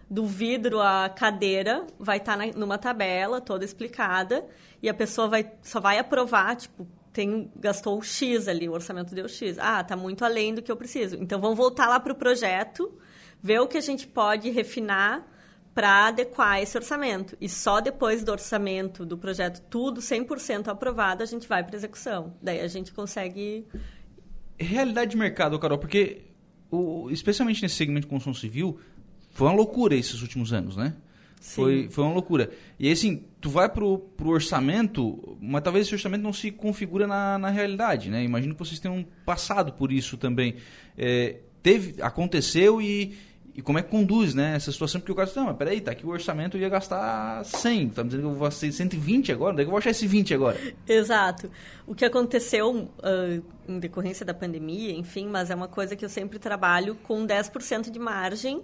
do 0.08 0.25
vidro 0.25 0.80
à 0.80 1.08
cadeira 1.08 1.86
vai 1.98 2.18
estar 2.18 2.38
tá 2.38 2.46
numa 2.56 2.78
tabela 2.78 3.40
toda 3.40 3.64
explicada 3.64 4.46
e 4.82 4.88
a 4.88 4.94
pessoa 4.94 5.28
vai, 5.28 5.52
só 5.62 5.80
vai 5.80 5.98
aprovar, 5.98 6.56
tipo, 6.56 6.86
tem, 7.12 7.50
gastou 7.56 8.00
X 8.02 8.46
ali, 8.46 8.68
o 8.68 8.72
orçamento 8.72 9.14
deu 9.14 9.26
X. 9.26 9.58
Ah, 9.58 9.82
tá 9.82 9.96
muito 9.96 10.25
além 10.25 10.54
do 10.54 10.62
que 10.62 10.70
eu 10.70 10.76
preciso. 10.76 11.16
Então 11.16 11.40
vamos 11.40 11.56
voltar 11.56 11.88
lá 11.88 11.98
para 11.98 12.12
o 12.12 12.16
projeto, 12.16 12.92
ver 13.42 13.60
o 13.60 13.66
que 13.66 13.78
a 13.78 13.80
gente 13.80 14.06
pode 14.06 14.50
refinar 14.50 15.26
para 15.75 16.06
adequar 16.06 16.60
esse 16.60 16.76
orçamento. 16.76 17.36
E 17.40 17.48
só 17.48 17.80
depois 17.80 18.22
do 18.22 18.32
orçamento 18.32 19.04
do 19.04 19.18
projeto, 19.18 19.60
tudo 19.68 20.00
100% 20.00 20.68
aprovado, 20.68 21.22
a 21.22 21.26
gente 21.26 21.48
vai 21.48 21.64
para 21.64 21.76
execução. 21.76 22.34
Daí 22.40 22.60
a 22.60 22.68
gente 22.68 22.92
consegue. 22.92 23.66
Realidade 24.58 25.10
de 25.10 25.16
mercado, 25.16 25.58
Carol, 25.58 25.78
porque 25.78 26.26
o, 26.70 27.10
especialmente 27.10 27.62
nesse 27.62 27.75
segmento 27.76 28.06
de 28.06 28.10
construção 28.10 28.34
civil, 28.34 28.78
foi 29.37 29.49
uma 29.49 29.55
loucura 29.55 29.95
esses 29.95 30.23
últimos 30.23 30.50
anos, 30.50 30.78
né? 30.78 30.95
Foi, 31.43 31.88
foi 31.90 32.05
uma 32.05 32.14
loucura. 32.14 32.50
E 32.81 32.90
assim, 32.90 33.23
tu 33.38 33.50
vai 33.50 33.69
pro, 33.69 33.99
pro 33.99 34.31
orçamento, 34.31 35.37
mas 35.38 35.62
talvez 35.62 35.85
esse 35.87 35.95
orçamento 35.95 36.23
não 36.23 36.33
se 36.33 36.50
configura 36.50 37.07
na, 37.07 37.37
na 37.37 37.50
realidade, 37.50 38.09
né? 38.09 38.25
Imagino 38.25 38.55
que 38.55 38.59
vocês 38.59 38.81
tenham 38.81 39.05
passado 39.26 39.75
por 39.75 39.93
isso 39.93 40.16
também. 40.16 40.57
É, 40.97 41.37
teve, 41.62 42.00
aconteceu 42.00 42.81
e, 42.81 43.14
e 43.55 43.61
como 43.61 43.78
é 43.78 43.83
que 43.83 43.90
conduz 43.90 44.35
né, 44.35 44.57
essa 44.57 44.73
situação? 44.73 45.02
Porque 45.02 45.12
o 45.12 45.14
cara 45.14 45.26
diz, 45.26 45.37
não, 45.37 45.45
mas 45.45 45.57
peraí, 45.59 45.83
tá 45.83 45.90
aqui 45.90 46.07
o 46.07 46.09
orçamento 46.09 46.57
eu 46.57 46.62
ia 46.62 46.71
gastar 46.71 47.45
100, 47.45 47.90
tá 47.90 48.02
me 48.02 48.09
dizendo 48.09 48.23
que 48.23 48.28
eu 48.28 48.35
vou 48.35 48.49
gastar 48.49 48.73
120 48.73 49.33
agora, 49.33 49.52
onde 49.52 49.61
é 49.61 49.64
que 49.64 49.69
eu 49.69 49.73
vou 49.73 49.78
achar 49.78 49.90
esse 49.90 50.07
20 50.07 50.33
agora? 50.33 50.59
Exato. 50.88 51.50
O 51.87 51.95
que 51.95 52.07
aconteceu 52.07 52.71
uh, 52.75 53.45
em 53.69 53.78
decorrência 53.78 54.25
da 54.25 54.33
pandemia, 54.33 54.93
enfim, 54.93 55.28
mas 55.28 55.50
é 55.50 55.55
uma 55.55 55.69
coisa 55.69 55.95
que 55.95 56.07
eu 56.07 56.09
sempre 56.09 56.38
trabalho 56.38 56.95
com 57.02 57.26
10% 57.26 57.90
de 57.90 57.99
margem 57.99 58.62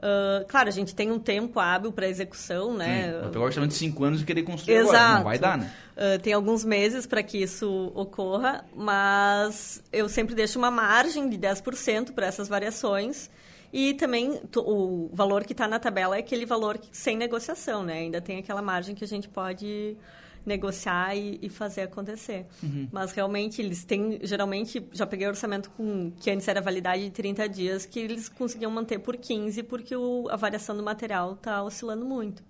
Uh, 0.00 0.46
claro, 0.48 0.66
a 0.66 0.72
gente 0.72 0.94
tem 0.94 1.12
um 1.12 1.18
tempo 1.18 1.60
hábil 1.60 1.92
para 1.92 2.08
execução, 2.08 2.74
né? 2.74 3.12
Sim, 3.22 3.28
pegar 3.28 3.44
orçamento 3.44 3.70
de 3.72 3.76
5 3.76 4.04
anos 4.04 4.22
e 4.22 4.24
querer 4.24 4.42
construir 4.44 4.76
Exato. 4.76 4.96
agora, 4.96 5.14
não 5.16 5.24
vai 5.24 5.38
dar, 5.38 5.58
né? 5.58 5.70
Uh, 5.94 6.18
tem 6.20 6.32
alguns 6.32 6.64
meses 6.64 7.06
para 7.06 7.22
que 7.22 7.36
isso 7.36 7.92
ocorra, 7.94 8.64
mas 8.74 9.82
eu 9.92 10.08
sempre 10.08 10.34
deixo 10.34 10.58
uma 10.58 10.70
margem 10.70 11.28
de 11.28 11.36
10% 11.36 12.12
para 12.12 12.26
essas 12.26 12.48
variações 12.48 13.30
E 13.72 13.94
também 13.94 14.40
o 14.56 15.10
valor 15.12 15.44
que 15.44 15.52
está 15.52 15.68
na 15.68 15.78
tabela 15.78 16.16
é 16.16 16.20
aquele 16.20 16.46
valor 16.46 16.80
sem 16.90 17.16
negociação, 17.16 17.84
né? 17.84 17.98
Ainda 17.98 18.20
tem 18.20 18.38
aquela 18.38 18.62
margem 18.62 18.94
que 18.94 19.04
a 19.04 19.08
gente 19.08 19.28
pode 19.28 19.96
negociar 20.44 21.14
e, 21.16 21.38
e 21.42 21.48
fazer 21.48 21.82
acontecer. 21.82 22.46
Uhum. 22.62 22.88
Mas 22.90 23.12
realmente 23.12 23.60
eles 23.60 23.84
têm, 23.84 24.18
geralmente, 24.22 24.86
já 24.92 25.06
peguei 25.06 25.26
orçamento 25.26 25.70
com 25.70 26.10
que 26.12 26.30
antes 26.30 26.46
era 26.48 26.60
validade 26.60 27.04
de 27.04 27.10
30 27.10 27.48
dias, 27.48 27.86
que 27.86 27.98
eles 27.98 28.28
conseguiam 28.28 28.70
manter 28.70 28.98
por 28.98 29.16
15, 29.16 29.62
porque 29.64 29.94
o, 29.94 30.28
a 30.30 30.36
variação 30.36 30.76
do 30.76 30.82
material 30.82 31.34
está 31.34 31.62
oscilando 31.62 32.04
muito. 32.04 32.42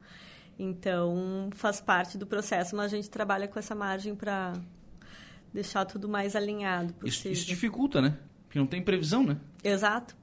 Então, 0.59 1.49
faz 1.55 1.81
parte 1.81 2.19
do 2.19 2.27
processo, 2.27 2.77
mas 2.77 2.93
a 2.93 2.97
gente 2.97 3.09
trabalha 3.09 3.49
com 3.49 3.59
essa 3.59 3.75
margem 3.75 4.15
para 4.15 4.53
deixar 5.53 5.85
tudo 5.85 6.09
mais 6.09 6.37
alinhado 6.37 6.93
possível. 6.95 7.33
Isso, 7.33 7.43
isso 7.43 7.47
dificulta, 7.47 8.01
né? 8.01 8.19
Porque 8.45 8.59
não 8.59 8.67
tem 8.67 8.83
previsão, 8.83 9.25
né? 9.25 9.39
Exato. 9.65 10.20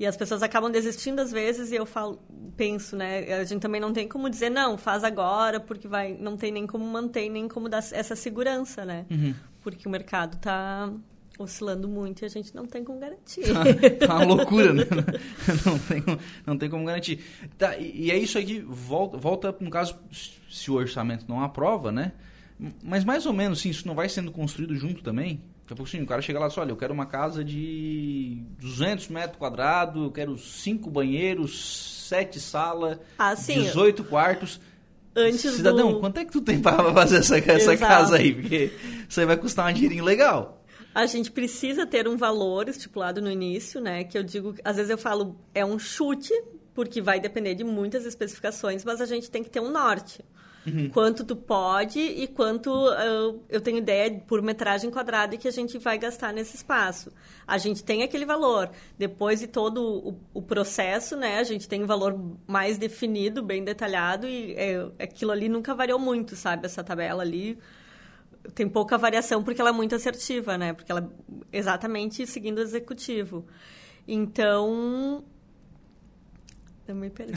E 0.00 0.06
as 0.06 0.16
pessoas 0.16 0.42
acabam 0.42 0.72
desistindo 0.72 1.20
às 1.20 1.30
vezes 1.30 1.70
e 1.70 1.74
eu 1.74 1.84
falo, 1.84 2.18
penso, 2.56 2.96
né? 2.96 3.34
A 3.34 3.44
gente 3.44 3.60
também 3.60 3.78
não 3.78 3.92
tem 3.92 4.08
como 4.08 4.30
dizer 4.30 4.48
não, 4.48 4.78
faz 4.78 5.04
agora, 5.04 5.60
porque 5.60 5.86
vai, 5.86 6.16
não 6.18 6.38
tem 6.38 6.50
nem 6.50 6.66
como 6.66 6.82
manter, 6.86 7.28
nem 7.28 7.46
como 7.46 7.68
dar 7.68 7.84
essa 7.92 8.16
segurança, 8.16 8.82
né? 8.82 9.04
Uhum. 9.10 9.34
Porque 9.60 9.86
o 9.86 9.90
mercado 9.90 10.36
está 10.36 10.90
oscilando 11.38 11.86
muito 11.86 12.22
e 12.22 12.24
a 12.24 12.28
gente 12.30 12.54
não 12.54 12.64
tem 12.64 12.82
como 12.82 12.98
garantir. 12.98 13.42
Tá, 13.98 14.06
tá 14.06 14.14
uma 14.14 14.24
loucura, 14.24 14.72
né? 14.72 14.84
Não 15.66 15.78
tem, 15.78 16.02
não 16.46 16.56
tem 16.56 16.70
como 16.70 16.84
garantir. 16.84 17.20
Tá, 17.58 17.76
e, 17.76 18.10
é 18.10 18.16
isso 18.16 18.38
aqui, 18.38 18.60
volta, 18.60 19.18
volta 19.18 19.56
no 19.60 19.70
caso, 19.70 19.98
se 20.50 20.70
o 20.70 20.74
orçamento 20.74 21.26
não 21.28 21.42
aprova, 21.42 21.92
né? 21.92 22.12
Mas 22.82 23.04
mais 23.04 23.26
ou 23.26 23.34
menos, 23.34 23.60
sim, 23.60 23.68
isso 23.68 23.86
não 23.86 23.94
vai 23.94 24.08
sendo 24.08 24.32
construído 24.32 24.74
junto 24.76 25.02
também? 25.02 25.42
Daqui 25.62 25.72
a 25.74 25.76
pouco 25.76 25.90
sim, 25.90 26.02
o 26.02 26.06
cara 26.06 26.22
chega 26.22 26.38
lá 26.38 26.48
e 26.48 26.60
olha, 26.60 26.70
eu 26.70 26.76
quero 26.76 26.94
uma 26.94 27.06
casa 27.06 27.44
de 27.44 28.39
200 28.70 29.08
metros 29.08 29.38
quadrados, 29.38 30.02
eu 30.02 30.10
quero 30.10 30.36
cinco 30.38 30.90
banheiros, 30.90 32.06
sete 32.08 32.40
salas, 32.40 32.98
ah, 33.18 33.34
18 33.34 34.04
quartos. 34.04 34.60
Antes 35.14 35.40
Cidadão, 35.40 35.94
do... 35.94 36.00
quanto 36.00 36.18
é 36.18 36.24
que 36.24 36.32
tu 36.32 36.40
tem 36.40 36.60
para 36.60 36.90
fazer 36.94 37.18
essa, 37.18 37.38
essa 37.38 37.76
casa 37.76 38.16
aí? 38.16 38.32
Porque 38.32 38.72
isso 39.08 39.18
aí 39.18 39.26
vai 39.26 39.36
custar 39.36 39.68
um 39.68 39.74
dinheirinho 39.74 40.04
legal. 40.04 40.62
A 40.94 41.06
gente 41.06 41.30
precisa 41.30 41.86
ter 41.86 42.08
um 42.08 42.16
valor 42.16 42.68
estipulado 42.68 43.20
no 43.20 43.30
início, 43.30 43.80
né? 43.80 44.04
Que 44.04 44.18
eu 44.18 44.22
digo, 44.22 44.54
às 44.64 44.76
vezes 44.76 44.90
eu 44.90 44.98
falo, 44.98 45.36
é 45.54 45.64
um 45.64 45.78
chute, 45.78 46.32
porque 46.74 47.00
vai 47.00 47.20
depender 47.20 47.54
de 47.54 47.64
muitas 47.64 48.04
especificações, 48.06 48.84
mas 48.84 49.00
a 49.00 49.06
gente 49.06 49.30
tem 49.30 49.42
que 49.42 49.50
ter 49.50 49.60
um 49.60 49.70
norte. 49.70 50.24
Uhum. 50.66 50.90
Quanto 50.90 51.24
tu 51.24 51.34
pode 51.34 51.98
e 51.98 52.26
quanto 52.26 52.70
uh, 52.70 53.42
eu 53.48 53.60
tenho 53.60 53.78
ideia 53.78 54.22
por 54.26 54.42
metragem 54.42 54.90
quadrada 54.90 55.36
que 55.36 55.48
a 55.48 55.50
gente 55.50 55.78
vai 55.78 55.98
gastar 55.98 56.32
nesse 56.32 56.56
espaço. 56.56 57.10
A 57.46 57.56
gente 57.56 57.82
tem 57.82 58.02
aquele 58.02 58.26
valor. 58.26 58.70
Depois 58.98 59.40
de 59.40 59.46
todo 59.46 59.82
o, 59.82 60.20
o 60.34 60.42
processo, 60.42 61.16
né, 61.16 61.38
a 61.38 61.44
gente 61.44 61.66
tem 61.66 61.82
um 61.82 61.86
valor 61.86 62.18
mais 62.46 62.76
definido, 62.76 63.42
bem 63.42 63.64
detalhado 63.64 64.26
e 64.26 64.52
é, 64.54 64.86
aquilo 64.98 65.30
ali 65.30 65.48
nunca 65.48 65.74
variou 65.74 65.98
muito, 65.98 66.36
sabe? 66.36 66.66
Essa 66.66 66.84
tabela 66.84 67.22
ali 67.22 67.58
tem 68.54 68.68
pouca 68.68 68.98
variação 68.98 69.42
porque 69.42 69.60
ela 69.60 69.70
é 69.70 69.72
muito 69.72 69.94
assertiva, 69.94 70.58
né? 70.58 70.74
Porque 70.74 70.92
ela 70.92 71.10
é 71.50 71.58
exatamente 71.58 72.26
seguindo 72.26 72.58
o 72.58 72.62
executivo. 72.62 73.46
Então, 74.06 75.24
perdi. 77.10 77.32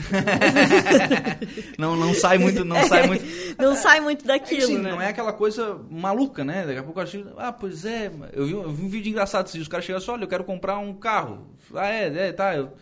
não, 1.78 1.96
não 1.96 2.12
sai 2.14 2.38
muito, 2.38 2.64
não 2.64 2.82
sai 2.84 3.06
muito. 3.06 3.24
não 3.58 3.76
sai 3.76 4.00
muito 4.00 4.24
daquilo, 4.24 4.62
é 4.62 4.66
sim, 4.66 4.78
né? 4.78 4.90
Não 4.90 5.00
é 5.00 5.08
aquela 5.08 5.32
coisa 5.32 5.78
maluca, 5.90 6.44
né? 6.44 6.66
Daqui 6.66 6.78
a 6.78 6.82
pouco 6.82 6.98
eu 6.98 7.04
acho, 7.04 7.26
ah, 7.36 7.52
pois 7.52 7.84
é, 7.84 8.10
eu 8.32 8.46
vi, 8.46 8.52
eu 8.52 8.70
vi 8.70 8.84
um 8.84 8.88
vídeo 8.88 9.10
engraçado, 9.10 9.48
se 9.48 9.58
os 9.58 9.68
caras 9.68 9.84
chegam 9.84 9.98
assim, 9.98 10.10
olha, 10.10 10.24
eu 10.24 10.28
quero 10.28 10.44
comprar 10.44 10.78
um 10.78 10.92
carro. 10.92 11.46
Ah, 11.74 11.88
é, 11.88 12.28
é, 12.28 12.32
tá, 12.32 12.56
eu, 12.56 12.72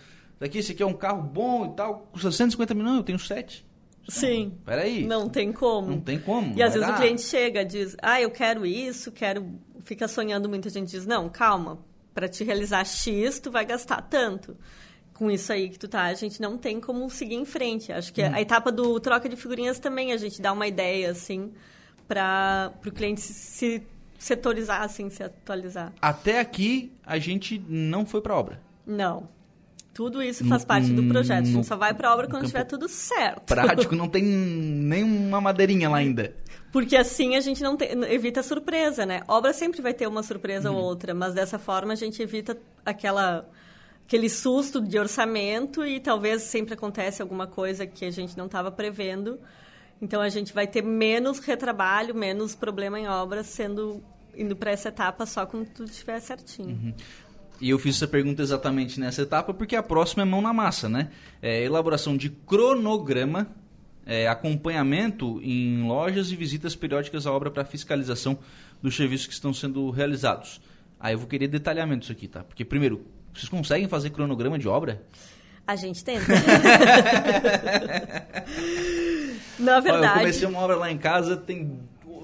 daqui 0.40 0.58
esse 0.58 0.72
aqui 0.72 0.82
é 0.82 0.86
um 0.86 0.94
carro 0.94 1.22
bom 1.22 1.72
e 1.72 1.76
tal, 1.76 2.08
custa 2.12 2.30
150 2.30 2.74
mil, 2.74 2.86
eu 2.86 3.02
tenho 3.02 3.18
sete. 3.18 3.64
Sim. 4.08 4.58
Peraí. 4.64 5.06
Não 5.06 5.28
tem 5.28 5.52
como. 5.52 5.88
Não 5.88 6.00
tem 6.00 6.18
como. 6.18 6.56
E 6.56 6.62
às 6.62 6.74
vezes 6.74 6.88
dar. 6.88 6.94
o 6.94 7.00
cliente 7.00 7.22
chega, 7.22 7.64
diz, 7.64 7.96
ah, 8.02 8.20
eu 8.20 8.30
quero 8.30 8.66
isso, 8.66 9.12
quero. 9.12 9.46
Fica 9.84 10.06
sonhando 10.08 10.48
muito, 10.48 10.68
a 10.68 10.70
gente 10.70 10.90
diz, 10.90 11.06
não, 11.06 11.28
calma, 11.28 11.78
para 12.14 12.28
te 12.28 12.44
realizar 12.44 12.84
X, 12.84 13.40
tu 13.40 13.50
vai 13.50 13.64
gastar 13.64 14.00
tanto 14.02 14.56
com 15.22 15.30
isso 15.30 15.52
aí 15.52 15.68
que 15.68 15.78
tu 15.78 15.86
tá, 15.86 16.06
a 16.06 16.14
gente 16.14 16.42
não 16.42 16.58
tem 16.58 16.80
como 16.80 17.08
seguir 17.08 17.36
em 17.36 17.44
frente. 17.44 17.92
Acho 17.92 18.12
que 18.12 18.20
hum. 18.20 18.30
a 18.34 18.40
etapa 18.40 18.72
do 18.72 18.98
troca 18.98 19.28
de 19.28 19.36
figurinhas 19.36 19.78
também 19.78 20.12
a 20.12 20.16
gente 20.16 20.42
dá 20.42 20.52
uma 20.52 20.66
ideia, 20.66 21.12
assim, 21.12 21.52
para 22.08 22.72
o 22.84 22.90
cliente 22.90 23.20
se, 23.20 23.32
se 23.32 23.86
setorizar, 24.18 24.82
assim, 24.82 25.08
se 25.10 25.22
atualizar. 25.22 25.92
Até 26.02 26.40
aqui, 26.40 26.92
a 27.06 27.20
gente 27.20 27.64
não 27.68 28.04
foi 28.04 28.20
para 28.20 28.34
obra? 28.34 28.60
Não. 28.84 29.28
Tudo 29.94 30.20
isso 30.20 30.44
faz 30.46 30.62
no, 30.62 30.66
parte 30.66 30.92
do 30.92 31.04
projeto. 31.04 31.42
A 31.42 31.44
gente 31.44 31.66
só 31.68 31.76
vai 31.76 31.94
para 31.94 32.12
obra 32.12 32.26
quando 32.26 32.46
tiver 32.46 32.64
tudo 32.64 32.88
certo. 32.88 33.42
Prático, 33.42 33.94
não 33.94 34.08
tem 34.08 34.24
nenhuma 34.24 35.40
madeirinha 35.40 35.88
lá 35.88 35.98
ainda. 35.98 36.34
Porque 36.72 36.96
assim 36.96 37.36
a 37.36 37.40
gente 37.40 37.62
não 37.62 37.76
tem, 37.76 37.90
evita 38.12 38.42
surpresa, 38.42 39.06
né? 39.06 39.20
Obra 39.28 39.52
sempre 39.52 39.80
vai 39.80 39.94
ter 39.94 40.08
uma 40.08 40.24
surpresa 40.24 40.72
ou 40.72 40.78
uhum. 40.78 40.82
outra, 40.82 41.14
mas 41.14 41.32
dessa 41.32 41.60
forma 41.60 41.92
a 41.92 41.96
gente 41.96 42.20
evita 42.20 42.58
aquela 42.84 43.48
aquele 44.12 44.28
susto 44.28 44.78
de 44.78 44.99
orçamento 44.99 45.87
e 45.87 45.99
talvez 45.99 46.42
sempre 46.42 46.75
acontece 46.75 47.23
alguma 47.23 47.47
coisa 47.47 47.87
que 47.87 48.04
a 48.04 48.11
gente 48.11 48.37
não 48.37 48.45
estava 48.45 48.71
prevendo. 48.71 49.40
Então 50.02 50.21
a 50.21 50.28
gente 50.28 50.52
vai 50.52 50.66
ter 50.66 50.83
menos 50.83 51.38
retrabalho, 51.38 52.14
menos 52.14 52.54
problema 52.54 53.00
em 53.00 53.09
obra 53.09 53.42
sendo 53.42 54.02
indo 54.37 54.54
para 54.54 54.71
essa 54.71 54.90
etapa 54.90 55.25
só 55.25 55.47
quando 55.47 55.66
tudo 55.69 55.88
estiver 55.88 56.21
certinho. 56.21 56.69
Uhum. 56.69 56.95
E 57.59 57.71
eu 57.71 57.78
fiz 57.78 57.97
essa 57.97 58.07
pergunta 58.07 58.42
exatamente 58.42 59.00
nessa 59.00 59.23
etapa 59.23 59.54
porque 59.54 59.75
a 59.75 59.83
próxima 59.83 60.25
é 60.25 60.26
mão 60.26 60.42
na 60.42 60.52
massa, 60.52 60.90
né? 60.90 61.11
É 61.40 61.64
elaboração 61.64 62.14
de 62.14 62.28
cronograma, 62.28 63.49
é, 64.04 64.28
acompanhamento 64.28 65.40
em 65.42 65.85
lojas 65.85 66.31
e 66.31 66.37
visitas 66.37 66.76
periódicas 66.76 67.26
à 67.26 67.33
obra 67.33 67.50
para 67.50 67.64
fiscalização 67.64 68.38
dos 68.83 68.95
serviços 68.95 69.26
que 69.26 69.33
estão 69.33 69.54
sendo 69.54 69.88
realizados. 69.88 70.61
Aí 71.00 71.14
eu 71.14 71.19
vou 71.19 71.26
querer 71.26 71.49
detalhamento 71.49 72.04
isso 72.04 72.12
aqui, 72.12 72.28
tá? 72.28 72.45
Porque 72.45 72.64
primeiro, 72.64 73.07
vocês 73.34 73.48
conseguem 73.48 73.88
fazer 73.88 74.10
cronograma 74.10 74.58
de 74.58 74.68
obra? 74.68 75.02
A 75.66 75.76
gente 75.76 76.04
tenta. 76.04 76.26
Na 79.58 79.80
verdade. 79.80 80.06
eu 80.06 80.20
comecei 80.20 80.48
uma 80.48 80.58
obra 80.58 80.76
lá 80.76 80.90
em 80.90 80.98
casa 80.98 81.36
tem 81.36 81.78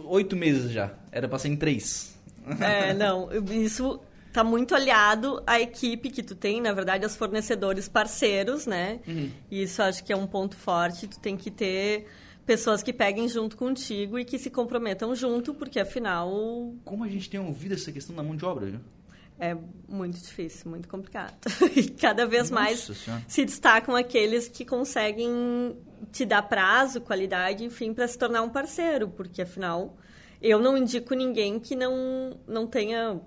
oito 0.06 0.34
meses 0.36 0.72
já. 0.72 0.90
Era 1.12 1.28
para 1.28 1.38
ser 1.38 1.48
em 1.48 1.56
três. 1.56 2.18
É, 2.60 2.92
não. 2.94 3.28
Isso 3.50 4.00
tá 4.32 4.42
muito 4.42 4.74
aliado 4.74 5.42
à 5.46 5.60
equipe 5.60 6.10
que 6.10 6.22
tu 6.22 6.34
tem, 6.34 6.60
na 6.60 6.72
verdade, 6.72 7.04
aos 7.04 7.16
fornecedores 7.16 7.88
parceiros, 7.88 8.66
né? 8.66 9.00
Uhum. 9.06 9.30
Isso 9.50 9.82
acho 9.82 10.02
que 10.04 10.12
é 10.12 10.16
um 10.16 10.26
ponto 10.26 10.56
forte. 10.56 11.06
Tu 11.06 11.18
tem 11.20 11.36
que 11.36 11.50
ter 11.50 12.06
pessoas 12.44 12.82
que 12.82 12.92
peguem 12.92 13.28
junto 13.28 13.56
contigo 13.56 14.18
e 14.18 14.24
que 14.24 14.38
se 14.38 14.50
comprometam 14.50 15.14
junto, 15.14 15.54
porque 15.54 15.78
afinal. 15.78 16.74
Como 16.84 17.04
a 17.04 17.08
gente 17.08 17.28
tem 17.28 17.38
ouvido 17.38 17.74
essa 17.74 17.92
questão 17.92 18.16
da 18.16 18.22
mão 18.22 18.34
de 18.34 18.44
obra, 18.44 18.66
viu? 18.66 18.80
É 19.38 19.56
muito 19.88 20.18
difícil, 20.18 20.70
muito 20.70 20.88
complicado. 20.88 21.34
e 21.74 21.88
cada 21.90 22.26
vez 22.26 22.50
Nossa 22.50 22.62
mais 22.64 22.80
senhora. 22.80 23.22
se 23.26 23.44
destacam 23.44 23.94
aqueles 23.94 24.48
que 24.48 24.64
conseguem 24.64 25.76
te 26.10 26.24
dar 26.24 26.42
prazo, 26.42 27.00
qualidade, 27.00 27.64
enfim, 27.64 27.94
para 27.94 28.06
se 28.06 28.18
tornar 28.18 28.42
um 28.42 28.48
parceiro, 28.48 29.08
porque 29.08 29.42
afinal 29.42 29.96
eu 30.40 30.60
não 30.60 30.76
indico 30.76 31.14
ninguém 31.14 31.58
que 31.58 31.74
não 31.74 32.38
não 32.46 32.66
tenha 32.66 33.20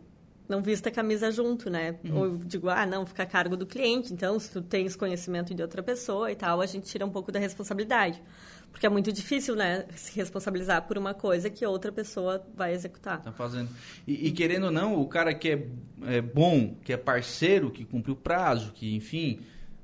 não 0.47 0.61
vista 0.61 0.89
a 0.89 0.91
camisa 0.91 1.31
junto, 1.31 1.69
né? 1.69 1.97
Uhum. 2.03 2.17
Ou 2.17 2.25
eu 2.25 2.37
digo, 2.37 2.67
ah, 2.67 2.85
não, 2.85 3.05
fica 3.05 3.23
a 3.23 3.25
cargo 3.25 3.55
do 3.55 3.65
cliente, 3.65 4.13
então 4.13 4.37
se 4.37 4.51
tu 4.51 4.61
tens 4.61 4.97
conhecimento 4.97 5.55
de 5.55 5.61
outra 5.61 5.81
pessoa 5.81 6.29
e 6.29 6.35
tal, 6.35 6.59
a 6.59 6.65
gente 6.65 6.87
tira 6.87 7.05
um 7.05 7.09
pouco 7.09 7.31
da 7.31 7.39
responsabilidade. 7.39 8.21
Porque 8.71 8.85
é 8.85 8.89
muito 8.89 9.11
difícil, 9.11 9.55
né, 9.55 9.85
se 9.95 10.15
responsabilizar 10.15 10.83
por 10.87 10.97
uma 10.97 11.13
coisa 11.13 11.49
que 11.49 11.65
outra 11.65 11.91
pessoa 11.91 12.43
vai 12.55 12.73
executar. 12.73 13.21
Tá 13.21 13.31
fazendo. 13.31 13.69
E, 14.07 14.27
e 14.27 14.31
querendo 14.31 14.65
ou 14.65 14.71
não, 14.71 14.99
o 14.99 15.07
cara 15.07 15.33
que 15.33 15.49
é, 15.49 15.67
é, 16.07 16.21
bom, 16.21 16.75
que 16.83 16.91
é 16.91 16.97
parceiro, 16.97 17.69
que 17.69 17.85
cumpriu 17.85 18.13
o 18.13 18.17
prazo, 18.17 18.71
que, 18.73 18.95
enfim, 18.95 19.41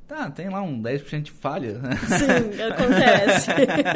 tá, 0.08 0.32
tem 0.32 0.50
lá 0.50 0.62
um 0.62 0.82
10% 0.82 1.22
de 1.22 1.32
falha. 1.32 1.80
Né? 1.80 1.92
Sim, 1.98 2.62
acontece. 2.64 3.52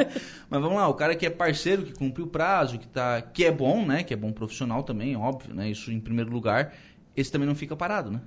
Mas 0.49 0.61
vamos 0.61 0.77
lá, 0.77 0.87
o 0.87 0.93
cara 0.93 1.15
que 1.15 1.25
é 1.25 1.29
parceiro, 1.29 1.83
que 1.83 1.93
cumpriu 1.93 2.25
o 2.25 2.29
prazo, 2.29 2.77
que, 2.77 2.87
tá, 2.87 3.21
que 3.21 3.45
é 3.45 3.51
bom, 3.51 3.85
né, 3.85 4.03
que 4.03 4.13
é 4.13 4.17
bom 4.17 4.31
profissional 4.31 4.83
também, 4.83 5.15
óbvio, 5.15 5.55
né, 5.55 5.69
isso 5.69 5.91
em 5.91 5.99
primeiro 5.99 6.29
lugar, 6.29 6.73
esse 7.15 7.31
também 7.31 7.47
não 7.47 7.55
fica 7.55 7.75
parado, 7.75 8.09
né? 8.09 8.21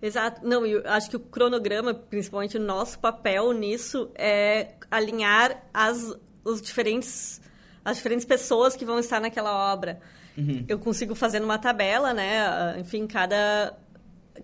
Exato. 0.00 0.46
Não, 0.46 0.64
eu 0.64 0.82
acho 0.86 1.10
que 1.10 1.16
o 1.16 1.20
cronograma, 1.20 1.92
principalmente 1.92 2.56
o 2.56 2.60
nosso 2.60 2.98
papel 2.98 3.52
nisso, 3.52 4.10
é 4.14 4.74
alinhar 4.90 5.62
as, 5.74 6.16
os 6.44 6.62
diferentes, 6.62 7.40
as 7.84 7.98
diferentes 7.98 8.24
pessoas 8.24 8.74
que 8.74 8.84
vão 8.84 8.98
estar 8.98 9.20
naquela 9.20 9.72
obra. 9.72 10.00
Uhum. 10.36 10.64
Eu 10.66 10.78
consigo 10.78 11.14
fazer 11.14 11.40
numa 11.40 11.58
tabela, 11.58 12.14
né? 12.14 12.78
Enfim, 12.78 13.06
cada, 13.06 13.76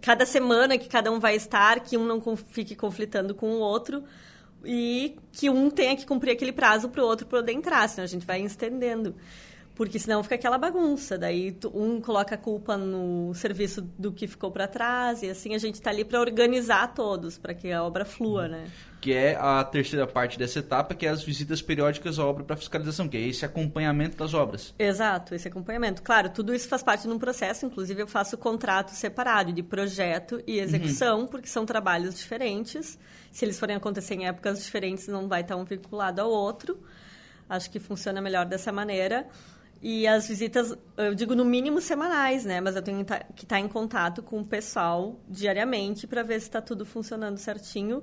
cada 0.02 0.26
semana 0.26 0.76
que 0.76 0.88
cada 0.88 1.10
um 1.10 1.18
vai 1.18 1.36
estar, 1.36 1.80
que 1.80 1.96
um 1.96 2.04
não 2.04 2.36
fique 2.36 2.76
conflitando 2.76 3.34
com 3.34 3.46
o 3.46 3.58
outro 3.58 4.04
e 4.64 5.16
que 5.32 5.48
um 5.48 5.70
tenha 5.70 5.96
que 5.96 6.04
cumprir 6.04 6.32
aquele 6.32 6.52
prazo 6.52 6.88
para 6.88 7.02
o 7.02 7.06
outro 7.06 7.26
poder 7.26 7.52
entrar, 7.52 7.88
senão 7.88 8.04
a 8.04 8.08
gente 8.08 8.26
vai 8.26 8.42
estendendo. 8.42 9.14
Porque 9.76 9.98
senão 9.98 10.22
fica 10.22 10.36
aquela 10.36 10.56
bagunça. 10.56 11.18
Daí 11.18 11.54
um 11.74 12.00
coloca 12.00 12.34
a 12.34 12.38
culpa 12.38 12.78
no 12.78 13.34
serviço 13.34 13.82
do 13.98 14.10
que 14.10 14.26
ficou 14.26 14.50
para 14.50 14.66
trás 14.66 15.22
e 15.22 15.28
assim 15.28 15.54
a 15.54 15.58
gente 15.58 15.74
está 15.74 15.90
ali 15.90 16.02
para 16.02 16.18
organizar 16.18 16.94
todos, 16.94 17.36
para 17.36 17.52
que 17.52 17.70
a 17.70 17.84
obra 17.84 18.06
flua, 18.06 18.48
né? 18.48 18.64
Que 19.02 19.12
é 19.12 19.36
a 19.36 19.62
terceira 19.62 20.06
parte 20.06 20.38
dessa 20.38 20.60
etapa, 20.60 20.94
que 20.94 21.06
é 21.06 21.10
as 21.10 21.22
visitas 21.22 21.60
periódicas 21.60 22.18
à 22.18 22.24
obra 22.24 22.42
para 22.42 22.56
fiscalização, 22.56 23.06
que 23.06 23.18
é 23.18 23.20
esse 23.20 23.44
acompanhamento 23.44 24.16
das 24.16 24.32
obras. 24.32 24.74
Exato, 24.78 25.34
esse 25.34 25.46
acompanhamento. 25.46 26.02
Claro, 26.02 26.30
tudo 26.30 26.54
isso 26.54 26.66
faz 26.66 26.82
parte 26.82 27.02
de 27.02 27.12
um 27.12 27.18
processo, 27.18 27.66
inclusive 27.66 28.00
eu 28.00 28.06
faço 28.06 28.38
contrato 28.38 28.92
separado 28.92 29.52
de 29.52 29.62
projeto 29.62 30.42
e 30.46 30.58
execução, 30.58 31.20
uhum. 31.20 31.26
porque 31.26 31.48
são 31.48 31.66
trabalhos 31.66 32.14
diferentes. 32.14 32.98
Se 33.30 33.44
eles 33.44 33.58
forem 33.58 33.76
acontecer 33.76 34.14
em 34.14 34.26
épocas 34.26 34.64
diferentes, 34.64 35.06
não 35.06 35.28
vai 35.28 35.42
estar 35.42 35.54
um 35.54 35.64
vinculado 35.64 36.22
ao 36.22 36.30
outro. 36.30 36.80
Acho 37.48 37.70
que 37.70 37.78
funciona 37.78 38.20
melhor 38.22 38.46
dessa 38.46 38.72
maneira. 38.72 39.26
E 39.82 40.06
as 40.06 40.26
visitas, 40.26 40.76
eu 40.96 41.14
digo 41.14 41.34
no 41.34 41.44
mínimo 41.44 41.80
semanais, 41.80 42.44
né? 42.44 42.60
Mas 42.60 42.76
eu 42.76 42.82
tenho 42.82 43.04
que 43.34 43.44
estar 43.44 43.60
em 43.60 43.68
contato 43.68 44.22
com 44.22 44.40
o 44.40 44.44
pessoal 44.44 45.20
diariamente 45.28 46.06
para 46.06 46.22
ver 46.22 46.40
se 46.40 46.46
está 46.46 46.60
tudo 46.60 46.84
funcionando 46.84 47.38
certinho. 47.38 48.02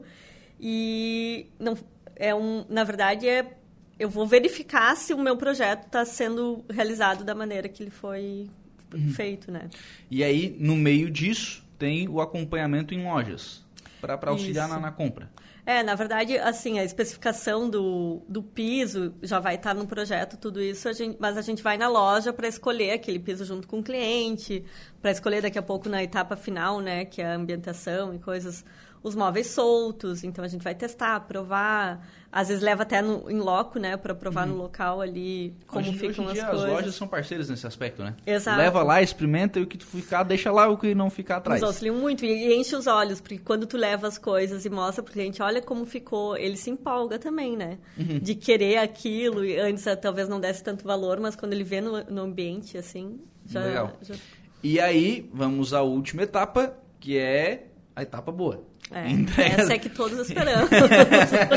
E 0.59 1.47
não 1.59 1.75
é 2.15 2.33
um, 2.33 2.65
na 2.69 2.83
verdade 2.83 3.27
é 3.27 3.57
eu 3.99 4.09
vou 4.09 4.25
verificar 4.25 4.95
se 4.95 5.13
o 5.13 5.17
meu 5.17 5.37
projeto 5.37 5.85
está 5.85 6.03
sendo 6.05 6.63
realizado 6.69 7.23
da 7.23 7.35
maneira 7.35 7.69
que 7.69 7.83
ele 7.83 7.91
foi 7.91 8.49
uhum. 8.93 9.11
feito, 9.11 9.51
né? 9.51 9.69
E 10.09 10.23
aí 10.23 10.55
no 10.59 10.75
meio 10.75 11.09
disso 11.09 11.63
tem 11.77 12.07
o 12.07 12.19
acompanhamento 12.21 12.93
em 12.93 13.03
lojas 13.03 13.63
para 14.01 14.31
auxiliar 14.31 14.67
na, 14.67 14.79
na 14.79 14.91
compra. 14.91 15.29
É, 15.65 15.82
na 15.82 15.96
verdade, 15.96 16.38
assim, 16.38 16.77
a 16.77 16.84
especificação 16.84 17.70
do, 17.70 18.22
do 18.27 18.43
piso 18.43 19.13
já 19.22 19.39
vai 19.39 19.55
estar 19.55 19.74
no 19.74 19.88
projeto, 19.88 20.36
tudo 20.36 20.62
isso, 20.62 20.89
a 20.89 20.93
gente, 20.93 21.17
mas 21.22 21.38
a 21.38 21.41
gente 21.41 21.63
vai 21.63 21.77
na 21.77 21.88
loja 21.88 22.34
para 22.34 22.50
escolher 22.50 22.91
aquele 22.91 23.17
piso 23.17 23.46
junto 23.46 23.65
com 23.65 23.79
o 23.79 23.84
cliente, 23.84 24.65
para 25.03 25.12
escolher 25.12 25.41
daqui 25.41 25.60
a 25.60 25.62
pouco 25.62 25.89
na 25.89 26.01
etapa 26.01 26.38
final, 26.38 26.79
né, 26.79 27.03
que 27.03 27.22
é 27.22 27.25
a 27.25 27.36
ambientação 27.36 28.15
e 28.15 28.19
coisas, 28.19 28.63
os 29.03 29.15
móveis 29.15 29.48
soltos, 29.48 30.24
então 30.24 30.45
a 30.45 30.48
gente 30.48 30.63
vai 30.63 30.74
testar, 30.74 31.19
provar, 31.27 32.07
às 32.31 32.48
vezes 32.48 32.63
leva 32.63 32.83
até 32.83 33.01
no, 33.01 33.29
em 33.29 33.38
loco, 33.38 33.77
né, 33.77 33.98
para 33.98 34.15
provar 34.15 34.48
uhum. 34.48 34.53
no 34.53 34.62
local 34.62 35.01
ali 35.01 35.53
como 35.67 35.89
hoje, 35.89 36.00
ficam 36.00 36.25
hoje 36.27 36.39
as 36.39 36.50
coisas. 36.50 36.65
As 36.65 36.72
lojas 36.72 36.95
são 36.95 37.05
parceiras 37.05 37.50
nesse 37.50 37.67
aspecto, 37.67 38.01
né? 38.01 38.15
Exato. 38.25 38.57
Leva 38.57 38.81
lá, 38.81 39.01
experimenta 39.01 39.60
e 39.60 39.63
o 39.63 39.67
que 39.67 39.77
tu 39.77 39.86
ficar, 39.86 40.24
deixa 40.24 40.50
lá 40.53 40.69
o 40.69 40.77
que 40.77 40.95
não 40.95 41.10
ficar 41.10 41.36
atrás. 41.36 41.60
Nos 41.60 41.67
auxiliam 41.67 41.95
muito 41.95 42.24
e 42.24 42.55
enche 42.55 42.74
os 42.74 42.88
olhos, 42.88 43.19
porque 43.19 43.39
quando 43.39 43.67
tu 43.67 43.75
leva 43.75 44.07
as 44.07 44.17
coisas 44.17 44.63
e 44.63 44.69
mostra 44.69 45.03
pro 45.03 45.12
cliente, 45.12 45.43
olha 45.43 45.62
como 45.62 45.86
ficou, 45.86 46.38
ele 46.38 46.55
se 46.55 46.69
empolga 46.69 47.19
também, 47.19 47.57
né? 47.57 47.77
Uhum. 47.98 48.19
De 48.19 48.36
querer 48.36 48.77
aquilo, 48.77 49.43
e 49.43 49.60
antes 49.60 49.86
eh, 49.86 49.98
talvez 49.98 50.29
não 50.29 50.39
desse 50.39 50.63
tanto 50.63 50.86
valor, 50.86 51.19
mas 51.19 51.36
quando 51.36 51.51
ele 51.51 51.65
vê 51.65 51.81
no, 51.81 52.05
no 52.05 52.22
ambiente, 52.22 52.77
assim, 52.77 53.19
já... 53.45 53.60
Legal. 53.60 53.91
Já... 54.01 54.15
E 54.63 54.79
aí, 54.79 55.29
vamos 55.34 55.74
à 55.74 55.82
última 55.82 56.24
etapa, 56.24 56.74
que 56.98 57.17
é 57.17 57.67
a 57.93 58.01
etapa 58.01 58.32
boa. 58.32 58.63
É, 58.89 59.10
entrega... 59.12 59.62
Essa 59.62 59.74
é 59.74 59.77
que 59.77 59.89
todos 59.89 60.17
esperamos. 60.20 60.70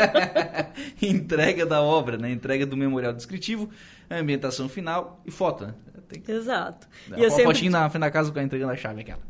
entrega 1.01 1.65
da 1.65 1.81
obra, 1.81 2.19
né? 2.19 2.33
Entrega 2.33 2.67
do 2.67 2.77
memorial 2.77 3.13
descritivo, 3.13 3.71
ambientação 4.11 4.69
final 4.69 5.23
e 5.25 5.31
foto, 5.31 5.67
né? 5.67 5.75
Que... 6.09 6.33
Exato. 6.33 6.89
Dá 7.09 7.19
e 7.19 7.23
eu 7.23 7.31
sempre... 7.31 7.47
fotinho 7.47 7.71
na 7.71 7.89
frente 7.91 8.01
da 8.01 8.11
casa 8.11 8.33
com 8.33 8.41
entregando 8.41 8.73
a 8.73 8.77
chave 8.77 9.03
aquela. 9.03 9.23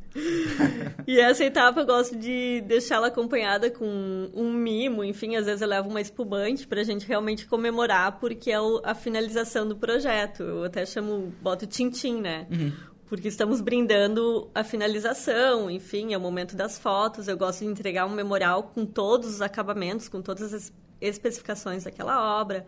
e 1.06 1.21
essa 1.21 1.45
etapa 1.45 1.80
eu 1.80 1.87
gosto 1.87 2.16
de 2.16 2.62
deixá-la 2.66 3.09
acompanhada 3.09 3.71
com 3.71 4.30
um 4.35 4.52
mimo, 4.52 5.04
enfim, 5.04 5.37
às 5.37 5.45
vezes 5.45 5.61
eu 5.61 5.68
levo 5.68 5.88
uma 5.90 6.00
espumante 6.00 6.66
para 6.66 6.80
a 6.80 6.85
gente 6.85 7.06
realmente 7.06 7.47
comemorar, 7.47 8.18
porque 8.21 8.50
é 8.50 8.56
a 8.85 8.95
finalização 8.95 9.68
do 9.68 9.76
projeto. 9.76 10.42
Eu 10.42 10.64
até 10.64 10.85
chamo, 10.87 11.33
boto 11.42 11.66
tintim, 11.66 12.21
né? 12.21 12.47
Uhum 12.50 12.95
porque 13.06 13.28
estamos 13.28 13.60
brindando 13.60 14.50
a 14.54 14.64
finalização, 14.64 15.70
enfim, 15.70 16.12
é 16.12 16.18
o 16.18 16.20
momento 16.20 16.56
das 16.56 16.78
fotos. 16.78 17.28
Eu 17.28 17.36
gosto 17.36 17.60
de 17.60 17.66
entregar 17.66 18.04
um 18.06 18.14
memorial 18.14 18.64
com 18.64 18.84
todos 18.84 19.28
os 19.28 19.40
acabamentos, 19.40 20.08
com 20.08 20.20
todas 20.20 20.52
as 20.52 20.72
especificações 21.00 21.84
daquela 21.84 22.40
obra, 22.40 22.66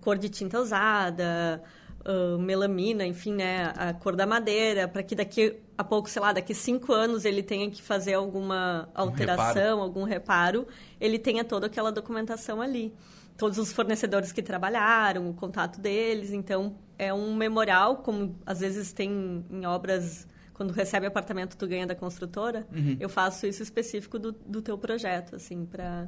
cor 0.00 0.18
de 0.18 0.28
tinta 0.28 0.60
usada, 0.60 1.62
uh, 2.00 2.38
melamina, 2.38 3.06
enfim, 3.06 3.32
né, 3.32 3.72
a 3.76 3.94
cor 3.94 4.14
da 4.14 4.26
madeira, 4.26 4.86
para 4.86 5.02
que 5.02 5.14
daqui 5.14 5.56
a 5.78 5.84
pouco, 5.84 6.10
sei 6.10 6.20
lá, 6.20 6.32
daqui 6.32 6.54
cinco 6.54 6.92
anos 6.92 7.24
ele 7.24 7.42
tenha 7.42 7.70
que 7.70 7.80
fazer 7.80 8.14
alguma 8.14 8.88
alteração, 8.94 9.78
um 9.78 9.82
algum 9.82 10.04
reparo, 10.04 10.66
ele 11.00 11.18
tenha 11.18 11.42
toda 11.42 11.68
aquela 11.68 11.90
documentação 11.90 12.60
ali 12.60 12.92
todos 13.40 13.56
os 13.56 13.72
fornecedores 13.72 14.32
que 14.32 14.42
trabalharam, 14.42 15.30
o 15.30 15.32
contato 15.32 15.80
deles. 15.80 16.30
Então, 16.30 16.76
é 16.98 17.12
um 17.12 17.34
memorial, 17.34 17.96
como 17.96 18.38
às 18.44 18.60
vezes 18.60 18.92
tem 18.92 19.42
em 19.50 19.64
obras, 19.64 20.28
quando 20.52 20.72
recebe 20.72 21.06
apartamento, 21.06 21.56
tu 21.56 21.66
ganha 21.66 21.86
da 21.86 21.94
construtora. 21.94 22.66
Uhum. 22.70 22.98
Eu 23.00 23.08
faço 23.08 23.46
isso 23.46 23.62
específico 23.62 24.18
do, 24.18 24.32
do 24.32 24.60
teu 24.60 24.76
projeto, 24.76 25.36
assim, 25.36 25.64
para 25.64 26.06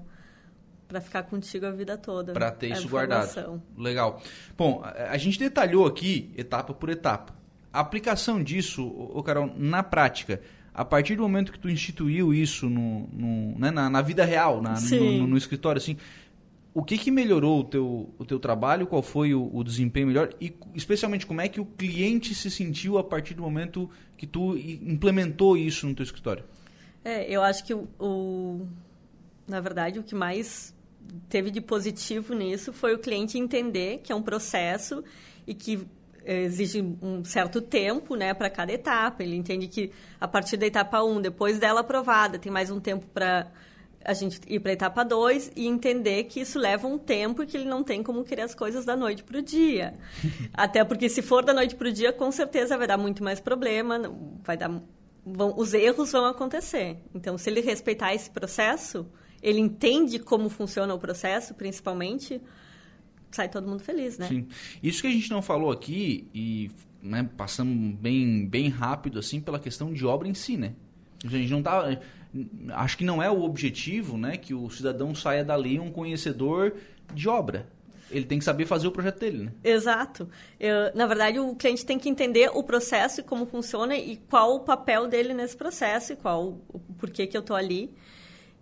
para 0.87 1.01
ficar 1.01 1.23
contigo 1.23 1.65
a 1.65 1.71
vida 1.71 1.97
toda. 1.97 2.35
Para 2.35 2.51
ter 2.51 2.71
isso 2.71 2.87
guardado. 2.87 3.63
Legal. 3.79 4.21
Bom, 4.59 4.83
a 4.85 5.17
gente 5.17 5.39
detalhou 5.39 5.87
aqui 5.87 6.31
etapa 6.37 6.75
por 6.75 6.91
etapa. 6.91 7.35
A 7.73 7.81
aplicação 7.81 8.43
disso, 8.43 8.87
o 8.87 9.23
Carol, 9.23 9.51
na 9.57 9.83
prática, 9.83 10.43
a 10.75 10.85
partir 10.85 11.17
do 11.17 11.23
momento 11.23 11.51
que 11.51 11.59
tu 11.59 11.71
instituiu 11.71 12.35
isso 12.35 12.69
no, 12.69 13.09
no 13.11 13.59
né, 13.59 13.71
na, 13.71 13.89
na, 13.89 14.03
vida 14.03 14.23
real, 14.23 14.61
na, 14.61 14.79
no, 14.79 15.13
no, 15.19 15.27
no, 15.29 15.37
escritório, 15.39 15.79
assim, 15.79 15.97
o 16.75 16.83
que, 16.83 16.97
que 16.97 17.11
melhorou 17.11 17.61
o 17.61 17.65
teu, 17.65 18.15
o 18.19 18.25
teu 18.25 18.39
trabalho, 18.39 18.87
qual 18.87 19.03
foi 19.03 19.35
o, 19.35 19.51
o, 19.55 19.63
desempenho 19.63 20.07
melhor 20.07 20.31
e 20.41 20.55
especialmente 20.75 21.27
como 21.27 21.41
é 21.41 21.49
que 21.49 21.61
o 21.61 21.67
cliente 21.67 22.35
se 22.35 22.51
sentiu 22.51 22.97
a 22.97 23.05
partir 23.05 23.35
do 23.35 23.43
momento 23.43 23.91
que 24.17 24.27
tu 24.27 24.57
implementou 24.57 25.57
isso 25.57 25.87
no 25.87 25.95
teu 25.95 26.03
escritório? 26.03 26.45
É, 27.05 27.31
eu 27.31 27.43
acho 27.43 27.65
que 27.65 27.75
o, 27.75 27.89
o 27.99 28.67
na 29.47 29.61
verdade 29.61 29.99
o 29.99 30.03
que 30.03 30.15
mais 30.15 30.75
teve 31.29 31.51
de 31.51 31.61
positivo 31.61 32.35
nisso 32.35 32.73
foi 32.73 32.95
o 32.95 32.99
cliente 32.99 33.39
entender 33.39 33.99
que 34.03 34.13
é 34.13 34.15
um 34.15 34.23
processo 34.23 35.05
e 35.47 35.53
que 35.53 35.87
exige 36.25 36.81
um 37.03 37.25
certo 37.25 37.61
tempo 37.61 38.15
né, 38.15 38.33
para 38.33 38.49
cada 38.49 38.73
etapa. 38.73 39.23
Ele 39.23 39.37
entende 39.37 39.67
que 39.67 39.91
a 40.21 40.29
partir 40.29 40.57
da 40.57 40.67
etapa 40.67 41.03
1, 41.03 41.21
depois 41.21 41.59
dela 41.59 41.81
aprovada, 41.81 42.39
tem 42.39 42.51
mais 42.51 42.71
um 42.71 42.81
tempo 42.81 43.07
para 43.13 43.51
a 44.05 44.15
gente 44.15 44.41
ir 44.47 44.61
para 44.61 44.71
a 44.71 44.75
etapa 44.75 45.05
2 45.05 45.53
e 45.57 45.67
entender 45.67 46.25
que 46.25 46.41
isso 46.41 46.59
leva 46.59 46.87
um 46.87 46.99
tempo 46.99 47.43
e 47.43 47.47
que 47.47 47.57
ele 47.57 47.65
não 47.65 47.83
tem 47.83 48.03
como 48.03 48.25
querer 48.25 48.43
as 48.43 48.55
coisas 48.55 48.85
da 48.85 48.97
noite 48.97 49.23
para 49.23 49.39
o 49.39 49.43
dia. 49.43 49.95
Até 50.53 50.85
porque 50.85 51.09
se 51.09 51.23
for 51.23 51.45
da 51.45 51.55
noite 51.55 51.75
para 51.75 51.89
o 51.89 51.93
dia, 51.93 52.13
com 52.13 52.31
certeza 52.31 52.77
vai 52.77 52.87
dar 52.87 52.97
muito 52.97 53.23
mais 53.23 53.41
problema, 53.41 54.01
vai 54.43 54.57
dar, 54.57 54.71
vão, 55.25 55.55
os 55.57 55.75
erros 55.75 56.13
vão 56.13 56.27
acontecer. 56.27 56.99
Então, 57.15 57.37
se 57.39 57.49
ele 57.51 57.61
respeitar 57.61 58.15
esse 58.15 58.31
processo, 58.31 59.07
ele 59.43 59.61
entende 59.61 60.19
como 60.19 60.49
funciona 60.49 60.95
o 60.95 60.99
processo, 60.99 61.55
principalmente, 61.55 62.41
sai 63.31 63.49
todo 63.49 63.67
mundo 63.67 63.81
feliz, 63.81 64.19
né? 64.19 64.29
Sim. 64.29 64.47
Isso 64.83 65.03
que 65.03 65.09
a 65.09 65.13
gente 65.13 65.31
não 65.31 65.43
falou 65.43 65.71
aqui 65.71 66.29
e 66.35 66.71
né, 67.03 67.29
passamos 67.37 67.95
bem, 67.97 68.47
bem 68.47 68.69
rápido 68.69 69.19
assim 69.19 69.41
pela 69.41 69.59
questão 69.59 69.93
de 69.93 70.07
obra 70.07 70.29
em 70.29 70.35
si, 70.35 70.57
né? 70.57 70.75
A 71.25 71.29
gente 71.29 71.51
não 71.51 71.63
tá 71.63 71.99
acho 72.75 72.97
que 72.97 73.05
não 73.05 73.23
é 73.23 73.31
o 73.31 73.43
objetivo, 73.43 74.17
né, 74.17 74.37
que 74.37 74.55
o 74.55 74.69
cidadão 74.71 75.15
saia 75.15 75.45
dali 75.45 75.79
um 75.79 75.91
conhecedor 75.91 76.75
de 77.13 77.29
obra. 77.29 77.67
Ele 78.11 78.27
tem 78.27 78.39
que 78.39 78.45
saber 78.45 78.67
fazer 78.67 78.87
o 78.87 78.93
projeto 78.93 79.21
dele, 79.21 79.45
né? 79.45 79.53
Exato. 79.65 80.29
Eu, 80.61 80.95
na 80.95 81.07
verdade, 81.07 81.41
o 81.41 81.55
cliente 81.55 81.85
tem 81.85 81.99
que 81.99 82.11
entender 82.11 82.51
o 82.53 82.63
processo 82.63 83.21
e 83.21 83.23
como 83.23 83.47
funciona 83.47 83.97
e 83.97 84.19
qual 84.29 84.57
o 84.57 84.61
papel 84.61 85.09
dele 85.09 85.33
nesse 85.33 85.57
processo 85.57 86.13
e 86.13 86.17
qual 86.17 86.61
o 86.69 86.79
porquê 86.99 87.27
que 87.27 87.35
eu 87.35 87.41
estou 87.41 87.57
ali. 87.57 87.91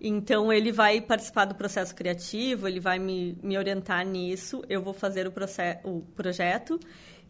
Então, 0.00 0.52
ele 0.52 0.70
vai 0.70 1.00
participar 1.00 1.46
do 1.46 1.54
processo 1.56 1.94
criativo, 1.94 2.68
ele 2.68 2.78
vai 2.78 2.98
me, 2.98 3.37
me 3.42 3.59
orientar 3.59 4.06
nisso, 4.06 4.62
eu 4.68 4.80
vou 4.80 4.94
fazer 4.94 5.26
o, 5.26 5.33
o 5.85 6.00
projeto 6.14 6.78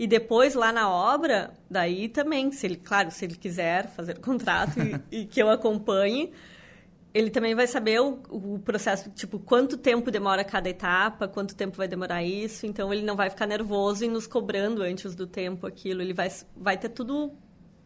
e 0.01 0.07
depois, 0.07 0.55
lá 0.55 0.73
na 0.73 0.89
obra, 0.89 1.53
daí 1.71 2.09
também, 2.09 2.51
se 2.53 2.67
ele, 2.67 2.77
claro, 2.77 3.11
se 3.11 3.23
ele 3.23 3.35
quiser 3.35 3.87
fazer 3.89 4.17
o 4.17 4.21
contrato 4.23 4.81
e, 4.81 4.99
e 5.21 5.27
que 5.27 5.43
eu 5.43 5.51
acompanhe, 5.51 6.33
ele 7.13 7.29
também 7.29 7.55
vai 7.55 7.67
saber 7.67 8.01
o, 8.01 8.19
o, 8.31 8.59
processo, 8.61 9.11
tipo, 9.11 9.39
quanto 9.39 9.77
tempo 9.77 10.11
demora 10.11 10.43
cada 10.43 10.71
etapa, 10.71 11.29
quanto 11.29 11.55
tempo 11.55 11.77
vai 11.77 11.87
demorar 11.87 12.23
isso. 12.23 12.65
Então, 12.65 12.91
ele 12.91 13.03
não 13.03 13.15
vai 13.15 13.29
ficar 13.29 13.45
nervoso 13.45 14.03
e 14.03 14.09
nos 14.09 14.27
cobrando 14.27 14.81
antes 14.81 15.15
do 15.15 15.27
tempo 15.27 15.67
aquilo. 15.67 16.01
Ele 16.01 16.15
vai, 16.15 16.33
vai 16.57 16.79
ter 16.79 16.89
tudo 16.89 17.35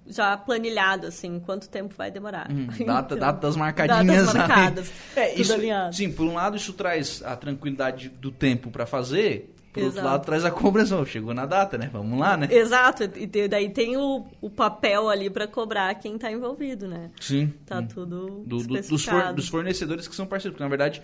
já 0.07 0.37
planilhado, 0.37 1.09
assim, 1.09 1.41
quanto 1.41 1.69
tempo 1.69 1.97
vai 1.97 2.13
demorar. 2.13 2.49
Hum, 2.49 2.69
data, 2.87 3.17
então, 3.17 3.19
datas 3.19 3.57
marcadinhas. 3.57 4.27
Datas 4.27 4.35
marcadas. 4.35 4.93
é, 5.17 5.35
isso, 5.35 5.53
sim, 5.91 6.13
por 6.13 6.27
um 6.27 6.35
lado, 6.35 6.57
isso 6.57 6.75
traz 6.75 7.25
a 7.25 7.35
tranquilidade 7.35 8.09
do 8.09 8.31
tempo 8.31 8.71
para 8.71 8.87
fazer 8.87 9.54
por 9.75 9.81
Exato. 9.81 9.97
outro 9.97 10.05
lado, 10.05 10.25
traz 10.25 10.45
a 10.45 10.53
cobrança. 10.53 11.05
Chegou 11.05 11.35
na 11.35 11.45
data, 11.45 11.77
né? 11.77 11.91
Vamos 11.93 12.17
lá, 12.17 12.37
né? 12.37 12.47
Exato. 12.49 13.03
E 13.03 13.49
daí 13.49 13.69
tem 13.71 13.97
o, 13.97 14.25
o 14.41 14.49
papel 14.49 15.09
ali 15.09 15.29
para 15.29 15.49
cobrar 15.49 15.93
quem 15.97 16.15
está 16.15 16.31
envolvido, 16.31 16.87
né? 16.87 17.11
Sim. 17.21 17.53
Tá 17.67 17.81
hum. 17.81 17.87
tudo 17.89 18.45
do, 18.47 18.59
do, 18.59 18.81
dos, 18.83 19.05
for, 19.05 19.33
dos, 19.33 19.49
fornecedores 19.49 20.07
que 20.07 20.15
são 20.15 20.27
parceiros. 20.27 20.55
Porque, 20.55 20.63
na 20.63 20.69
verdade, 20.69 21.03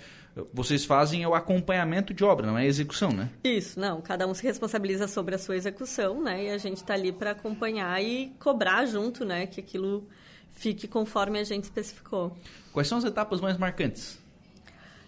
vocês 0.54 0.84
fazem 0.84 1.26
o 1.26 1.34
acompanhamento 1.34 2.14
de 2.14 2.22
obra, 2.22 2.46
não 2.46 2.56
é 2.56 2.62
a 2.62 2.66
execução, 2.66 3.10
né? 3.10 3.28
Isso, 3.42 3.80
não. 3.80 4.00
Cada 4.00 4.24
um 4.28 4.34
se 4.34 4.44
responsabiliza 4.44 5.08
sobre 5.08 5.34
a 5.34 5.38
sua 5.38 5.56
execução, 5.56 6.22
né? 6.22 6.44
E 6.44 6.50
a 6.50 6.58
gente 6.58 6.76
está 6.76 6.94
ali 6.94 7.10
para 7.10 7.32
acompanhar 7.32 8.00
e 8.00 8.32
cobrar 8.38 8.86
junto, 8.86 9.24
né? 9.24 9.48
Que 9.48 9.58
aquilo 9.58 10.06
fique 10.52 10.86
conforme 10.86 11.40
a 11.40 11.44
gente 11.44 11.64
especificou. 11.64 12.36
Quais 12.72 12.86
são 12.86 12.98
as 12.98 13.04
etapas 13.04 13.40
mais 13.40 13.58
marcantes? 13.58 14.19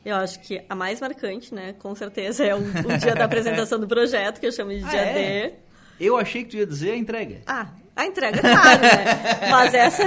Eu 0.05 0.17
acho 0.17 0.41
que 0.41 0.63
a 0.69 0.75
mais 0.75 1.01
marcante, 1.01 1.55
né, 1.55 1.75
com 1.75 1.95
certeza, 1.95 2.45
é 2.45 2.55
o, 2.55 2.59
o 2.59 2.99
dia 2.99 3.15
da 3.15 3.25
apresentação 3.25 3.79
do 3.79 3.87
projeto, 3.87 4.41
que 4.41 4.47
eu 4.47 4.53
chamo 4.53 4.71
de 4.73 4.85
ah, 4.85 4.89
dia 4.89 5.01
é? 5.01 5.49
D. 5.49 5.55
Eu 6.01 6.17
achei 6.17 6.43
que 6.43 6.51
tu 6.51 6.57
ia 6.57 6.67
dizer 6.67 6.93
a 6.93 6.97
entrega. 6.97 7.43
Ah, 7.47 7.69
a 7.95 8.07
entrega, 8.07 8.41
claro, 8.41 8.83
né? 8.83 9.49
Mas 9.51 9.75
essa. 9.75 10.03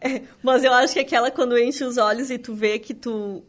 É, 0.00 0.22
mas 0.42 0.62
eu 0.62 0.72
acho 0.72 0.92
que 0.92 1.00
aquela 1.00 1.30
quando 1.30 1.58
enche 1.58 1.82
os 1.82 1.96
olhos 1.96 2.30
e 2.30 2.38
tu 2.38 2.54
vê 2.54 2.78
que 2.78 2.94
tu 2.94 3.42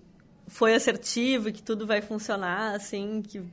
foi 0.47 0.73
assertivo 0.73 1.49
e 1.49 1.51
que 1.51 1.61
tudo 1.61 1.85
vai 1.85 2.01
funcionar, 2.01 2.73
assim, 2.73 3.21
que 3.21 3.43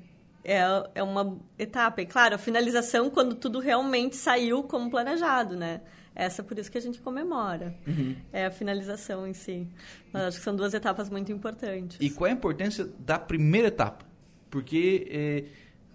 é, 0.45 0.63
é 0.95 1.03
uma 1.03 1.37
etapa. 1.59 2.01
E 2.01 2.07
claro, 2.07 2.37
a 2.37 2.39
finalização 2.39 3.11
quando 3.11 3.35
tudo 3.35 3.59
realmente 3.59 4.17
saiu 4.17 4.63
como 4.63 4.91
planejado, 4.91 5.57
né? 5.57 5.81
Essa 6.15 6.43
é 6.43 6.45
por 6.45 6.59
isso 6.59 6.71
que 6.71 6.79
a 6.79 6.81
gente 6.81 7.01
comemora. 7.01 7.75
Uhum. 7.87 8.15
É 8.33 8.47
a 8.47 8.51
finalização 8.51 9.27
em 9.27 9.33
si. 9.33 9.67
Mas 10.13 10.23
acho 10.23 10.39
que 10.39 10.45
são 10.45 10.55
duas 10.55 10.73
etapas 10.73 11.11
muito 11.11 11.33
importantes. 11.33 11.99
E 12.01 12.09
qual 12.09 12.29
é 12.29 12.31
a 12.31 12.35
importância 12.35 12.89
da 13.01 13.19
primeira 13.19 13.69
etapa? 13.69 14.05
Porque, 14.49 15.09
é, 15.11 15.45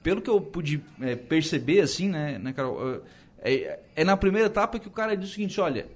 pelo 0.03 0.21
que 0.21 0.29
eu 0.29 0.41
pude 0.41 0.83
é, 0.99 1.15
perceber, 1.15 1.79
assim, 1.79 2.09
né, 2.09 2.37
né 2.37 2.51
Carol? 2.51 3.01
É, 3.41 3.79
é, 3.95 4.03
na 4.03 4.17
primeira 4.17 4.47
etapa 4.47 4.77
que 4.79 4.87
o 4.87 4.91
cara 4.91 5.15
diz 5.15 5.29
o 5.29 5.33
seguinte, 5.33 5.61
olha, 5.61 5.87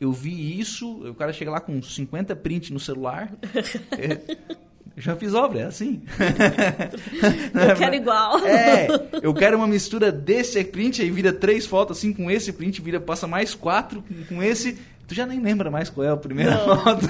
eu 0.00 0.12
vi 0.12 0.58
isso, 0.58 1.10
o 1.10 1.14
cara 1.14 1.32
chega 1.32 1.50
lá 1.50 1.60
com 1.60 1.80
50 1.82 2.34
prints 2.36 2.70
no 2.70 2.80
celular. 2.80 3.32
já 4.96 5.14
fiz 5.16 5.34
obra, 5.34 5.60
é 5.60 5.64
assim. 5.64 6.02
eu 7.68 7.76
quero 7.76 7.94
igual. 7.94 8.38
É, 8.46 8.86
eu 9.22 9.34
quero 9.34 9.56
uma 9.56 9.66
mistura 9.66 10.10
desse 10.10 10.62
print, 10.64 11.02
aí 11.02 11.10
vira 11.10 11.32
três 11.32 11.66
fotos 11.66 11.98
assim 11.98 12.12
com 12.12 12.30
esse 12.30 12.52
print, 12.52 12.80
vira, 12.80 13.00
passa 13.00 13.26
mais 13.26 13.54
quatro 13.54 14.04
com 14.28 14.42
esse. 14.42 14.78
Tu 15.06 15.14
já 15.14 15.24
nem 15.24 15.40
lembra 15.40 15.70
mais 15.70 15.88
qual 15.88 16.06
é 16.06 16.10
a 16.10 16.16
primeira 16.16 16.56
Não. 16.66 16.76
foto. 16.78 17.06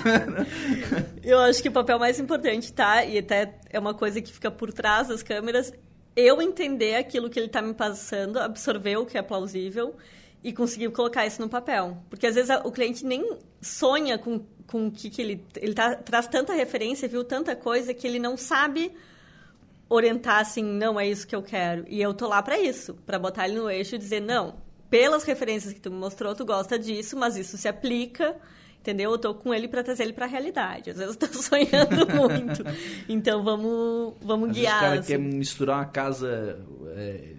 eu 1.24 1.38
acho 1.40 1.62
que 1.62 1.68
o 1.68 1.72
papel 1.72 1.98
mais 1.98 2.20
importante, 2.20 2.72
tá? 2.72 3.04
E 3.04 3.18
até 3.18 3.54
é 3.70 3.78
uma 3.78 3.94
coisa 3.94 4.20
que 4.20 4.32
fica 4.32 4.50
por 4.50 4.72
trás 4.72 5.08
das 5.08 5.22
câmeras, 5.22 5.72
eu 6.14 6.42
entender 6.42 6.96
aquilo 6.96 7.30
que 7.30 7.38
ele 7.38 7.46
está 7.46 7.62
me 7.62 7.72
passando, 7.72 8.38
absorver 8.38 8.96
o 8.96 9.06
que 9.06 9.16
é 9.16 9.22
plausível 9.22 9.94
e 10.44 10.52
conseguir 10.52 10.90
colocar 10.90 11.26
isso 11.26 11.40
no 11.40 11.48
papel. 11.48 11.98
Porque 12.10 12.26
às 12.26 12.34
vezes 12.34 12.54
o 12.64 12.70
cliente 12.70 13.04
nem 13.04 13.38
sonha 13.60 14.18
com 14.18 14.44
com 14.66 14.88
o 14.88 14.90
que, 14.90 15.10
que 15.10 15.22
ele 15.22 15.44
ele 15.56 15.74
tá, 15.74 15.94
traz 15.94 16.26
tanta 16.26 16.52
referência, 16.52 17.08
viu 17.08 17.24
tanta 17.24 17.54
coisa 17.54 17.94
que 17.94 18.06
ele 18.06 18.18
não 18.18 18.36
sabe 18.36 18.92
orientar 19.88 20.40
assim, 20.40 20.64
não 20.64 20.98
é 20.98 21.06
isso 21.08 21.26
que 21.26 21.36
eu 21.36 21.42
quero. 21.42 21.84
E 21.88 22.00
eu 22.02 22.12
tô 22.12 22.26
lá 22.26 22.42
para 22.42 22.58
isso, 22.58 22.94
para 23.06 23.18
botar 23.18 23.48
ele 23.48 23.58
no 23.58 23.70
eixo 23.70 23.94
e 23.94 23.98
dizer 23.98 24.20
não, 24.20 24.56
pelas 24.90 25.24
referências 25.24 25.72
que 25.72 25.80
tu 25.80 25.90
me 25.90 25.98
mostrou, 25.98 26.34
tu 26.34 26.44
gosta 26.44 26.78
disso, 26.78 27.16
mas 27.16 27.36
isso 27.36 27.56
se 27.56 27.68
aplica 27.68 28.36
entendeu? 28.86 29.10
Eu 29.10 29.18
tô 29.18 29.34
com 29.34 29.52
ele 29.52 29.66
para 29.66 29.82
trazer 29.82 30.04
ele 30.04 30.12
para 30.12 30.26
a 30.26 30.28
realidade. 30.28 30.90
Às 30.90 30.98
vezes 30.98 31.18
eu 31.20 31.28
tô 31.28 31.34
sonhando 31.42 32.06
muito. 32.14 32.62
Então 33.08 33.42
vamos, 33.42 34.14
vamos 34.22 34.50
Às 34.50 34.56
guiar. 34.56 34.72
Vezes 34.72 34.76
o 34.76 34.80
cara 34.80 35.00
assim. 35.00 35.12
quer 35.12 35.18
misturar 35.18 35.78
uma 35.78 35.86
casa 35.86 36.58
é, 36.94 37.34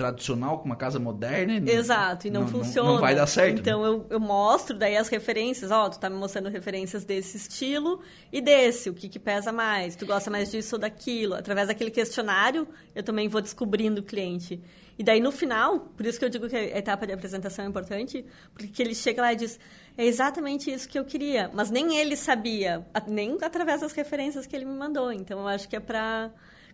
tradicional 0.00 0.58
com 0.58 0.64
uma 0.64 0.76
casa 0.76 0.98
moderna. 0.98 1.70
Exato, 1.70 2.26
e 2.26 2.30
não, 2.30 2.42
não 2.42 2.48
funciona. 2.48 2.88
Não, 2.88 2.94
não, 2.94 3.00
vai 3.02 3.14
dar 3.14 3.26
certo. 3.26 3.60
Então 3.60 3.84
eu, 3.84 4.06
eu 4.08 4.18
mostro 4.18 4.78
daí 4.78 4.96
as 4.96 5.08
referências, 5.08 5.70
ó, 5.70 5.84
oh, 5.84 5.90
tu 5.90 5.98
tá 5.98 6.08
me 6.08 6.16
mostrando 6.16 6.48
referências 6.48 7.04
desse 7.04 7.36
estilo 7.36 8.00
e 8.32 8.40
desse, 8.40 8.88
o 8.88 8.94
que, 8.94 9.10
que 9.10 9.18
pesa 9.18 9.52
mais, 9.52 9.94
tu 9.96 10.06
gosta 10.06 10.30
mais 10.30 10.50
disso 10.50 10.76
ou 10.76 10.80
daquilo. 10.80 11.34
Através 11.34 11.68
daquele 11.68 11.90
questionário, 11.90 12.66
eu 12.94 13.02
também 13.02 13.28
vou 13.28 13.42
descobrindo 13.42 14.00
o 14.00 14.04
cliente. 14.04 14.58
E 14.98 15.02
daí 15.02 15.20
no 15.20 15.30
final, 15.30 15.80
por 15.80 16.06
isso 16.06 16.18
que 16.18 16.24
eu 16.24 16.30
digo 16.30 16.48
que 16.48 16.56
a 16.56 16.78
etapa 16.78 17.06
de 17.06 17.12
apresentação 17.12 17.64
é 17.64 17.68
importante, 17.68 18.24
porque 18.54 18.82
ele 18.82 18.94
chega 18.94 19.20
lá 19.20 19.32
e 19.34 19.36
diz: 19.36 19.60
é 19.98 20.04
exatamente 20.04 20.70
isso 20.70 20.88
que 20.88 20.98
eu 20.98 21.04
queria, 21.04 21.50
mas 21.52 21.70
nem 21.70 21.98
ele 21.98 22.16
sabia, 22.16 22.86
nem 23.06 23.36
através 23.42 23.82
das 23.82 23.92
referências 23.92 24.46
que 24.46 24.56
ele 24.56 24.64
me 24.64 24.74
mandou. 24.74 25.12
Então 25.12 25.40
eu 25.40 25.48
acho 25.48 25.68
que 25.68 25.76
é 25.76 25.80
para 25.80 26.30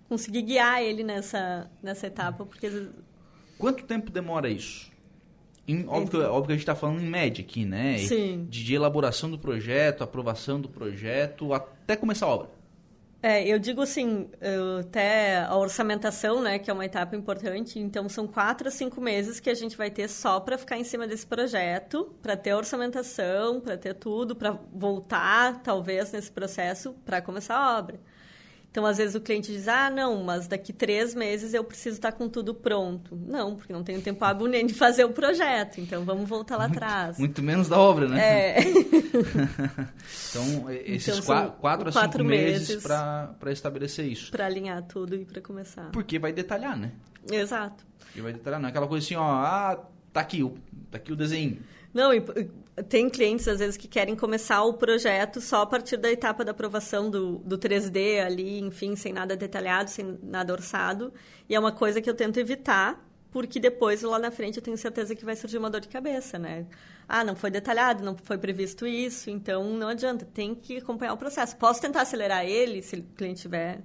conseguir 0.09 0.43
guiar 0.43 0.83
ele 0.83 1.03
nessa, 1.03 1.71
nessa 1.83 2.07
etapa, 2.07 2.45
porque 2.45 2.67
Quanto 3.59 3.85
tempo 3.85 4.11
demora 4.11 4.49
isso? 4.49 4.91
Em, 5.69 5.85
óbvio, 5.89 6.23
óbvio, 6.31 6.47
que 6.47 6.53
a 6.53 6.55
gente 6.55 6.63
está 6.63 6.77
falando 6.77 7.01
em 7.01 7.07
média 7.07 7.45
aqui, 7.45 7.65
né? 7.65 7.99
Sim. 7.99 8.47
De, 8.49 8.63
de, 8.63 8.75
elaboração 8.75 9.31
do 9.31 9.39
projeto, 9.39 10.05
aprovação 10.05 10.61
do 10.61 10.69
projeto, 10.69 11.53
até 11.53 11.97
começar 11.97 12.27
a 12.27 12.29
obra. 12.29 12.57
É, 13.21 13.45
eu 13.45 13.59
digo 13.59 13.81
assim, 13.81 14.29
até 14.79 15.39
a 15.39 15.57
orçamentação, 15.57 16.41
né, 16.41 16.61
que 16.61 16.71
é 16.71 16.73
uma 16.73 16.85
etapa 16.85 17.17
importante. 17.17 17.81
Então, 17.81 18.09
são 18.09 18.29
quatro 18.29 18.69
a 18.69 18.71
cinco 18.71 19.01
meses 19.01 19.41
que 19.41 19.51
a 19.51 19.55
gente 19.55 19.77
vai 19.77 19.91
ter 19.91 20.09
só 20.09 20.39
para 20.39 20.57
ficar 20.57 20.79
em 20.79 20.85
cima 20.85 21.09
desse 21.09 21.27
projeto, 21.27 22.15
para 22.23 22.37
ter 22.37 22.51
a 22.51 22.57
orçamentação, 22.59 23.61
para 23.61 23.77
ter 23.77 23.95
tudo, 23.95 24.37
para 24.37 24.57
voltar, 24.73 25.61
talvez, 25.63 26.13
nesse 26.13 26.31
processo, 26.31 26.93
para 27.05 27.21
começar 27.21 27.57
a 27.57 27.79
obra. 27.79 27.99
Então, 28.77 28.85
às 28.85 28.99
vezes 28.99 29.15
o 29.15 29.23
cliente 29.23 29.51
diz, 29.51 29.69
ah, 29.69 29.89
não, 29.89 30.23
mas 30.23 30.47
daqui 30.47 30.71
três 30.71 31.15
meses 31.15 31.55
eu 31.55 31.65
preciso 31.65 31.97
estar 31.97 32.13
com 32.13 32.29
tudo 32.29 32.55
pronto. 32.55 33.17
Não, 33.17 33.57
porque 33.57 33.73
não 33.73 33.83
tenho 33.83 34.03
tempo 34.03 34.23
hábil 34.23 34.49
nem 34.49 34.67
de 34.67 34.75
fazer 34.75 35.03
o 35.07 35.15
projeto. 35.15 35.81
Então, 35.81 36.05
vamos 36.05 36.29
voltar 36.29 36.59
lá 36.59 36.69
muito, 36.69 36.77
atrás. 36.77 37.19
Muito 37.19 37.43
menos 37.43 37.71
da 37.71 37.79
obra, 37.79 38.07
né? 38.07 38.21
É. 38.21 38.59
então, 40.29 40.71
esses 40.85 41.09
então, 41.09 41.25
quatro, 41.25 41.53
quatro, 41.59 41.89
a 41.89 41.93
cinco 41.93 42.23
meses, 42.23 42.69
meses 42.69 42.83
para 42.83 43.51
estabelecer 43.51 44.05
isso. 44.05 44.31
Para 44.31 44.45
alinhar 44.45 44.83
tudo 44.83 45.15
e 45.15 45.25
para 45.25 45.41
começar. 45.41 45.91
Porque 45.91 46.19
vai 46.19 46.35
detalhar, 46.35 46.77
né? 46.77 46.93
Exato. 47.33 47.83
Porque 47.99 48.21
vai 48.21 48.35
detalhar, 48.35 48.61
não 48.61 48.67
é 48.67 48.71
aquela 48.71 48.87
coisa 48.87 49.07
assim, 49.07 49.15
ó, 49.15 49.25
ah, 49.27 49.87
tá 50.13 50.21
aqui, 50.21 50.45
tá 50.91 50.99
aqui 50.99 51.15
o 51.15 51.17
desenho. 51.17 51.63
Não, 51.97 52.13
e 52.13 52.21
tem 52.91 53.09
clientes, 53.09 53.49
às 53.49 53.59
vezes, 53.59 53.75
que 53.75 53.89
querem 53.89 54.15
começar 54.15 54.63
o 54.65 54.75
projeto 54.75 55.41
só 55.41 55.63
a 55.63 55.67
partir 55.67 55.97
da 55.97 56.13
etapa 56.13 56.45
da 56.45 56.51
aprovação 56.51 57.09
do, 57.09 57.39
do 57.39 57.57
3D 57.57 58.23
ali, 58.23 58.61
enfim, 58.61 58.95
sem 58.95 59.15
nada 59.15 59.35
detalhado, 59.35 59.89
sem 59.89 60.19
nada 60.23 60.53
orçado. 60.53 61.11
E 61.49 61.55
é 61.55 61.59
uma 61.59 61.73
coisa 61.73 61.99
que 62.03 62.11
eu 62.11 62.13
tento 62.13 62.39
evitar, 62.39 63.03
porque 63.31 63.59
depois, 63.59 64.03
lá 64.03 64.19
na 64.19 64.31
frente, 64.31 64.59
eu 64.59 64.63
tenho 64.63 64.77
certeza 64.77 65.15
que 65.15 65.25
vai 65.25 65.35
surgir 65.35 65.57
uma 65.57 65.71
dor 65.71 65.81
de 65.81 65.89
cabeça, 65.89 66.39
né? 66.39 66.67
Ah, 67.09 67.25
não 67.25 67.35
foi 67.35 67.51
detalhado, 67.51 68.05
não 68.05 68.15
foi 68.15 68.37
previsto 68.37 68.87
isso, 68.87 69.31
então 69.31 69.65
não 69.65 69.89
adianta, 69.89 70.27
tem 70.27 70.55
que 70.55 70.77
acompanhar 70.77 71.15
o 71.15 71.17
processo. 71.17 71.57
Posso 71.57 71.81
tentar 71.81 72.03
acelerar 72.03 72.45
ele, 72.45 72.83
se 72.83 72.97
o 72.97 73.03
cliente 73.03 73.41
tiver 73.41 73.81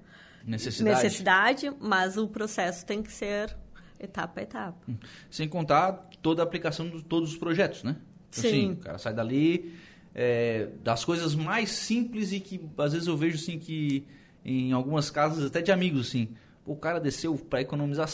necessidade, 0.45 0.95
necessidade 0.95 1.71
mas 1.80 2.17
o 2.17 2.28
processo 2.28 2.86
tem 2.86 3.02
que 3.02 3.12
ser 3.12 3.56
etapa 4.04 4.40
a 4.40 4.44
etapa. 4.44 4.78
Hum. 4.88 4.96
Sem 5.30 5.48
contar 5.48 6.10
toda 6.22 6.42
a 6.42 6.44
aplicação 6.44 6.90
de 6.90 7.04
todos 7.04 7.32
os 7.32 7.38
projetos, 7.38 7.84
né? 7.84 7.98
Sim. 8.30 8.48
Assim, 8.48 8.72
o 8.72 8.78
cara 8.78 8.98
sai 8.98 9.14
dali, 9.14 9.74
é, 10.14 10.70
das 10.84 11.06
coisas 11.06 11.36
mais 11.36 11.70
simples 11.70 12.32
e 12.32 12.40
que 12.40 12.62
às 12.78 12.94
vezes 12.94 13.08
eu 13.08 13.18
vejo 13.18 13.36
assim 13.36 13.60
que 13.60 14.06
em 14.44 14.72
algumas 14.72 15.10
casas, 15.10 15.46
até 15.46 15.62
de 15.62 15.72
amigos, 15.72 16.08
assim, 16.08 16.30
o 16.66 16.76
cara 16.76 17.00
desceu 17.00 17.36
para 17.36 17.62
economizar 17.62 18.10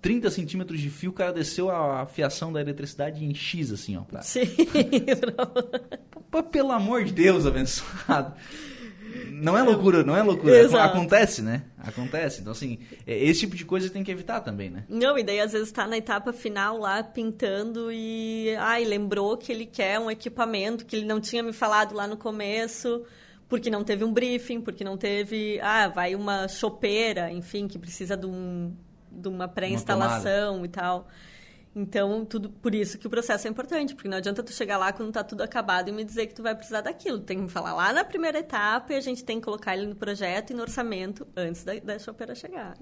30 0.00 0.30
centímetros 0.30 0.80
de 0.80 0.90
fio, 0.90 1.10
o 1.10 1.12
cara 1.12 1.32
desceu 1.32 1.70
a 1.70 2.06
fiação 2.06 2.52
da 2.52 2.60
eletricidade 2.60 3.24
em 3.24 3.34
X, 3.34 3.70
assim, 3.70 3.96
ó. 3.96 4.02
Pra... 4.02 4.22
Sim. 4.22 4.46
Pelo 6.50 6.72
amor 6.72 7.04
de 7.04 7.12
Deus, 7.12 7.44
abençoado. 7.44 8.34
Não 9.30 9.56
é 9.56 9.62
loucura, 9.62 10.02
não 10.02 10.16
é 10.16 10.22
loucura. 10.22 10.58
Exato. 10.58 10.96
Acontece, 10.96 11.42
né? 11.42 11.62
Acontece. 11.78 12.40
Então, 12.40 12.52
assim, 12.52 12.78
é, 13.06 13.18
esse 13.24 13.40
tipo 13.40 13.56
de 13.56 13.64
coisa 13.64 13.90
tem 13.90 14.04
que 14.04 14.10
evitar 14.10 14.40
também, 14.40 14.70
né? 14.70 14.84
Não, 14.88 15.18
e 15.18 15.22
daí 15.22 15.40
às 15.40 15.52
vezes 15.52 15.68
está 15.68 15.86
na 15.86 15.96
etapa 15.96 16.32
final 16.32 16.78
lá 16.78 17.02
pintando 17.02 17.90
e. 17.92 18.54
Ai, 18.58 18.84
lembrou 18.84 19.36
que 19.36 19.52
ele 19.52 19.66
quer 19.66 19.98
um 19.98 20.10
equipamento 20.10 20.84
que 20.84 20.96
ele 20.96 21.06
não 21.06 21.20
tinha 21.20 21.42
me 21.42 21.52
falado 21.52 21.94
lá 21.94 22.06
no 22.06 22.16
começo, 22.16 23.02
porque 23.48 23.70
não 23.70 23.82
teve 23.82 24.04
um 24.04 24.12
briefing, 24.12 24.60
porque 24.60 24.84
não 24.84 24.96
teve. 24.96 25.58
Ah, 25.60 25.88
vai 25.88 26.14
uma 26.14 26.48
chopeira, 26.48 27.30
enfim, 27.30 27.66
que 27.66 27.78
precisa 27.78 28.16
de, 28.16 28.26
um, 28.26 28.74
de 29.10 29.28
uma 29.28 29.48
pré-instalação 29.48 30.64
e 30.64 30.68
tal. 30.68 31.08
Então, 31.74 32.24
tudo 32.24 32.50
por 32.50 32.74
isso 32.74 32.98
que 32.98 33.06
o 33.06 33.10
processo 33.10 33.46
é 33.46 33.50
importante, 33.50 33.94
porque 33.94 34.08
não 34.08 34.18
adianta 34.18 34.42
tu 34.42 34.52
chegar 34.52 34.76
lá 34.76 34.92
quando 34.92 35.12
tá 35.12 35.22
tudo 35.22 35.42
acabado 35.42 35.88
e 35.88 35.92
me 35.92 36.02
dizer 36.02 36.26
que 36.26 36.34
tu 36.34 36.42
vai 36.42 36.54
precisar 36.54 36.80
daquilo. 36.80 37.20
Tem 37.20 37.36
que 37.36 37.44
me 37.44 37.48
falar 37.48 37.72
lá 37.74 37.92
na 37.92 38.04
primeira 38.04 38.40
etapa 38.40 38.92
e 38.92 38.96
a 38.96 39.00
gente 39.00 39.24
tem 39.24 39.38
que 39.38 39.44
colocar 39.44 39.76
ele 39.76 39.86
no 39.86 39.94
projeto 39.94 40.50
e 40.50 40.54
no 40.54 40.62
orçamento 40.62 41.26
antes 41.36 41.62
da, 41.62 41.74
da 41.78 41.98
chopeira 41.98 42.34
chegar. 42.34 42.76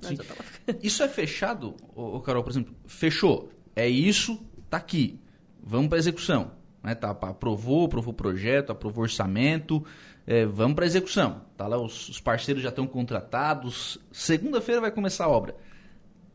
isso 0.83 1.03
é 1.03 1.09
fechado, 1.09 1.77
ô, 1.94 2.18
Carol, 2.20 2.42
por 2.42 2.51
exemplo, 2.51 2.74
fechou. 2.87 3.51
É 3.77 3.87
isso, 3.87 4.40
tá 4.70 4.79
aqui. 4.79 5.20
Vamos 5.62 5.88
para 5.88 5.98
execução. 5.98 6.53
Né? 6.83 6.94
Tá, 6.94 7.11
aprovou, 7.11 7.85
aprovou 7.85 8.12
o 8.12 8.16
projeto, 8.16 8.70
aprovou 8.70 9.03
o 9.03 9.05
orçamento, 9.05 9.85
é, 10.27 10.46
vamos 10.46 10.74
para 10.74 10.87
execução. 10.87 11.42
Tá 11.59 11.66
lá, 11.66 11.79
os, 11.79 12.09
os 12.09 12.20
parceiros 12.20 12.62
já 12.62 12.70
estão 12.70 12.87
contratados. 12.87 13.98
Segunda-feira 14.11 14.81
vai 14.81 14.90
começar 14.90 15.27
a 15.27 15.29
obra. 15.29 15.55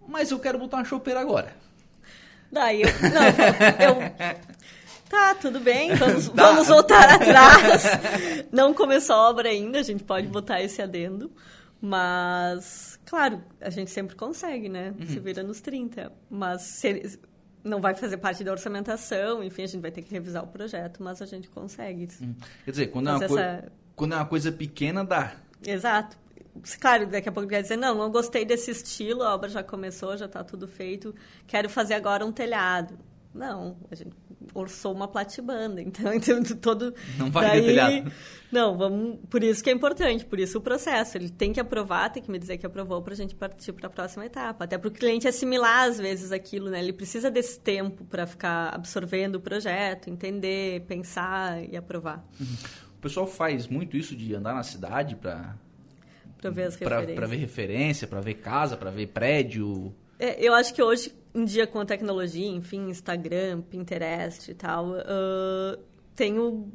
mas 0.08 0.30
eu 0.30 0.38
quero 0.38 0.60
botar 0.60 0.78
uma 0.78 0.86
chopeira 0.86 1.20
agora. 1.20 1.64
Daí 2.54 2.84
eu. 2.84 2.90
Não, 3.12 3.26
eu 3.86 4.54
tá, 5.10 5.36
tudo 5.36 5.60
bem, 5.60 5.96
vamos, 5.96 6.30
tá. 6.30 6.46
vamos 6.46 6.68
voltar 6.68 7.10
atrás. 7.10 7.84
Não 8.52 8.74
começou 8.74 9.16
a 9.16 9.30
obra 9.30 9.50
ainda, 9.50 9.80
a 9.80 9.84
gente 9.84 10.04
pode 10.04 10.28
botar 10.28 10.62
esse 10.62 10.82
adendo. 10.82 11.32
Mas, 11.82 12.98
claro, 13.06 13.42
a 13.60 13.70
gente 13.70 13.92
sempre 13.92 14.16
consegue, 14.16 14.70
né? 14.70 14.94
Uhum. 14.98 15.08
Se 15.08 15.20
vira 15.20 15.44
nos 15.44 15.60
30. 15.60 16.12
Mas 16.30 16.62
se, 16.62 17.20
não 17.64 17.82
vai 17.82 17.96
fazer 17.96 18.18
parte 18.18 18.44
da 18.44 18.52
orçamentação, 18.52 19.44
enfim, 19.44 19.64
a 19.64 19.68
gente 19.68 19.82
vai 19.82 19.92
ter 19.92 20.04
que 20.04 20.12
revisar 20.12 20.44
o 20.44 20.48
projeto, 20.48 21.02
mas 21.02 21.22
a 21.22 21.26
gente 21.26 21.50
consegue. 21.50 22.08
Uhum. 22.22 22.36
Quer 22.64 22.72
dizer, 22.72 22.88
quando 22.88 23.10
é, 23.10 23.16
uma 23.16 23.26
essa... 23.26 23.72
quando 23.96 24.14
é 24.14 24.16
uma 24.16 24.26
coisa 24.26 24.52
pequena, 24.52 25.04
dá. 25.04 25.34
Exato. 25.66 26.18
Claro, 26.80 27.08
daqui 27.08 27.30
a 27.30 27.32
pouco 27.32 27.50
vai 27.50 27.62
dizer, 27.62 27.78
não, 27.78 27.96
não 27.96 28.12
gostei 28.12 28.46
desse 28.46 28.72
estilo, 28.72 29.24
a 29.24 29.34
obra 29.34 29.50
já 29.50 29.64
começou, 29.64 30.16
já 30.16 30.26
está 30.26 30.44
tudo 30.44 30.68
feito, 30.68 31.14
quero 31.48 31.70
fazer 31.70 31.96
agora 31.96 32.26
um 32.26 32.32
telhado. 32.32 32.98
Não, 33.34 33.76
a 33.90 33.96
gente 33.96 34.12
orçou 34.54 34.94
uma 34.94 35.08
platibanda, 35.08 35.82
então, 35.84 36.14
então 36.14 36.44
todo... 36.58 36.94
Não 37.18 37.32
vai 37.32 37.48
daí, 37.48 37.66
telhado. 37.66 38.12
Não, 38.52 38.78
vamos... 38.78 39.20
Por 39.28 39.44
isso 39.44 39.64
que 39.64 39.70
é 39.72 39.74
importante, 39.74 40.24
por 40.24 40.40
isso 40.40 40.60
o 40.60 40.62
processo. 40.62 41.18
Ele 41.18 41.30
tem 41.30 41.52
que 41.52 41.60
aprovar, 41.60 42.12
tem 42.12 42.22
que 42.22 42.30
me 42.30 42.38
dizer 42.38 42.58
que 42.58 42.66
aprovou 42.66 43.02
para 43.02 43.14
a 43.14 43.18
gente 43.18 43.34
partir 43.34 43.74
para 43.74 43.88
a 43.88 43.90
próxima 43.90 44.26
etapa. 44.26 44.66
Até 44.66 44.78
para 44.78 44.88
o 44.88 44.92
cliente 44.92 45.28
assimilar, 45.28 45.90
às 45.90 45.98
vezes, 45.98 46.32
aquilo, 46.32 46.70
né? 46.70 46.80
Ele 46.80 46.94
precisa 46.94 47.32
desse 47.32 47.60
tempo 47.60 48.06
para 48.06 48.28
ficar 48.28 48.70
absorvendo 48.70 49.36
o 49.36 49.42
projeto, 49.42 50.10
entender, 50.10 50.82
pensar 50.82 51.64
e 51.68 51.76
aprovar. 51.76 52.24
Uhum. 52.40 52.56
O 52.98 53.02
pessoal 53.02 53.26
faz 53.26 53.68
muito 53.68 53.98
isso 53.98 54.16
de 54.16 54.36
andar 54.36 54.54
na 54.54 54.64
cidade 54.64 55.16
para... 55.16 55.56
Para 56.44 56.52
ver 56.52 56.64
as 56.64 56.76
referências. 56.76 57.16
Para 57.16 57.28
ver 57.28 57.38
referência, 57.38 58.08
para 58.08 58.22
ver 58.22 58.34
casa, 58.36 58.78
para 58.78 58.92
ver 58.92 59.08
prédio... 59.08 59.94
É, 60.20 60.40
eu 60.40 60.54
acho 60.54 60.74
que 60.74 60.82
hoje 60.82 61.14
em 61.34 61.44
dia 61.44 61.66
com 61.66 61.80
a 61.80 61.86
tecnologia, 61.86 62.48
enfim, 62.48 62.90
Instagram, 62.90 63.62
Pinterest 63.62 64.52
e 64.52 64.54
tal, 64.54 64.92
uh, 64.92 65.78
tenho 66.16 66.72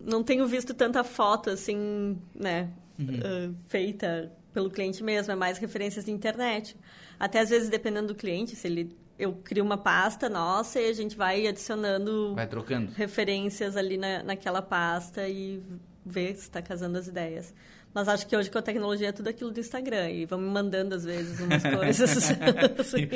não 0.00 0.22
tenho 0.22 0.46
visto 0.46 0.74
tanta 0.74 1.02
foto 1.02 1.50
assim, 1.50 2.18
né, 2.34 2.70
uhum. 2.98 3.50
uh, 3.50 3.54
feita 3.66 4.32
pelo 4.52 4.70
cliente 4.70 5.02
mesmo, 5.02 5.32
é 5.32 5.36
mais 5.36 5.58
referências 5.58 6.04
de 6.04 6.10
internet. 6.10 6.76
Até 7.18 7.40
às 7.40 7.50
vezes 7.50 7.68
dependendo 7.68 8.08
do 8.08 8.14
cliente, 8.14 8.56
se 8.56 8.66
ele 8.66 8.96
eu 9.18 9.32
crio 9.32 9.64
uma 9.64 9.78
pasta 9.78 10.28
nossa 10.28 10.78
e 10.78 10.88
a 10.90 10.92
gente 10.92 11.16
vai 11.16 11.46
adicionando 11.46 12.34
vai 12.34 12.46
trocando 12.46 12.92
referências 12.92 13.74
ali 13.76 13.96
na, 13.96 14.22
naquela 14.22 14.60
pasta 14.60 15.26
e 15.26 15.62
ver 16.04 16.34
se 16.36 16.42
está 16.42 16.60
casando 16.60 16.98
as 16.98 17.08
ideias. 17.08 17.54
Mas 17.96 18.08
acho 18.08 18.26
que 18.26 18.36
hoje 18.36 18.50
com 18.50 18.58
a 18.58 18.62
tecnologia 18.62 19.08
é 19.08 19.12
tudo 19.12 19.30
aquilo 19.30 19.50
do 19.50 19.58
Instagram. 19.58 20.10
E 20.10 20.26
vão 20.26 20.38
me 20.38 20.50
mandando, 20.50 20.94
às 20.94 21.02
vezes, 21.02 21.40
umas 21.40 21.62
coisas. 21.64 22.30
assim. 22.78 23.08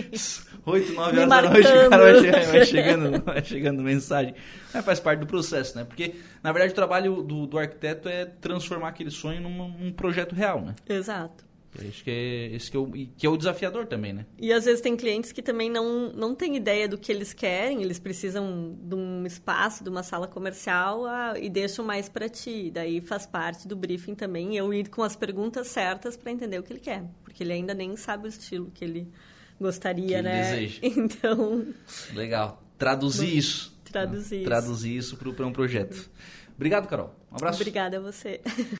8, 0.64 0.92
9 0.94 1.18
horas 1.18 1.28
da 1.28 1.42
noite, 1.42 1.68
o 1.68 1.90
cara 1.90 2.22
vai, 2.22 2.46
vai, 2.46 2.64
chegando, 2.64 3.20
vai 3.22 3.44
chegando 3.44 3.82
mensagem. 3.82 4.34
É, 4.72 4.80
faz 4.80 4.98
parte 4.98 5.20
do 5.20 5.26
processo, 5.26 5.76
né? 5.76 5.84
Porque, 5.84 6.14
na 6.42 6.50
verdade, 6.50 6.72
o 6.72 6.74
trabalho 6.74 7.22
do, 7.22 7.46
do 7.46 7.58
arquiteto 7.58 8.08
é 8.08 8.24
transformar 8.24 8.88
aquele 8.88 9.10
sonho 9.10 9.42
num, 9.42 9.68
num 9.68 9.92
projeto 9.92 10.34
real, 10.34 10.62
né? 10.62 10.74
Exato. 10.88 11.49
Acho 11.78 12.02
que 12.02 12.10
é, 12.10 12.46
esse 12.54 12.70
que 12.70 12.76
é, 12.76 12.80
o, 12.80 12.90
que 12.90 13.26
é 13.26 13.30
o 13.30 13.36
desafiador 13.36 13.86
também, 13.86 14.12
né? 14.12 14.26
E 14.38 14.52
às 14.52 14.64
vezes 14.64 14.80
tem 14.80 14.96
clientes 14.96 15.30
que 15.30 15.40
também 15.40 15.70
não, 15.70 16.12
não 16.12 16.34
têm 16.34 16.56
ideia 16.56 16.88
do 16.88 16.98
que 16.98 17.12
eles 17.12 17.32
querem, 17.32 17.80
eles 17.82 17.98
precisam 17.98 18.76
de 18.82 18.94
um 18.94 19.24
espaço, 19.24 19.84
de 19.84 19.88
uma 19.88 20.02
sala 20.02 20.26
comercial 20.26 21.06
ah, 21.06 21.34
e 21.38 21.48
deixam 21.48 21.84
mais 21.84 22.08
para 22.08 22.28
ti. 22.28 22.70
Daí 22.72 23.00
faz 23.00 23.24
parte 23.24 23.68
do 23.68 23.76
briefing 23.76 24.16
também 24.16 24.56
eu 24.56 24.74
ir 24.74 24.88
com 24.88 25.02
as 25.02 25.14
perguntas 25.14 25.68
certas 25.68 26.16
para 26.16 26.32
entender 26.32 26.58
o 26.58 26.62
que 26.62 26.72
ele 26.72 26.80
quer, 26.80 27.04
porque 27.22 27.44
ele 27.44 27.52
ainda 27.52 27.72
nem 27.72 27.96
sabe 27.96 28.26
o 28.26 28.28
estilo 28.28 28.70
que 28.74 28.84
ele 28.84 29.08
gostaria, 29.60 30.06
que 30.06 30.14
ele 30.14 30.22
né? 30.22 30.42
Deseja. 30.42 30.80
Então. 30.82 31.66
Legal. 32.14 32.62
Traduzir 32.76 33.36
isso. 33.36 33.78
Traduzir 33.84 34.36
isso. 34.36 34.44
Traduzir 34.44 34.96
isso 34.96 35.16
para 35.16 35.46
um 35.46 35.52
projeto. 35.52 36.10
Obrigado, 36.56 36.88
Carol. 36.88 37.14
Um 37.32 37.36
abraço. 37.36 37.60
Obrigada 37.60 37.96
a 37.96 38.00
você. 38.00 38.40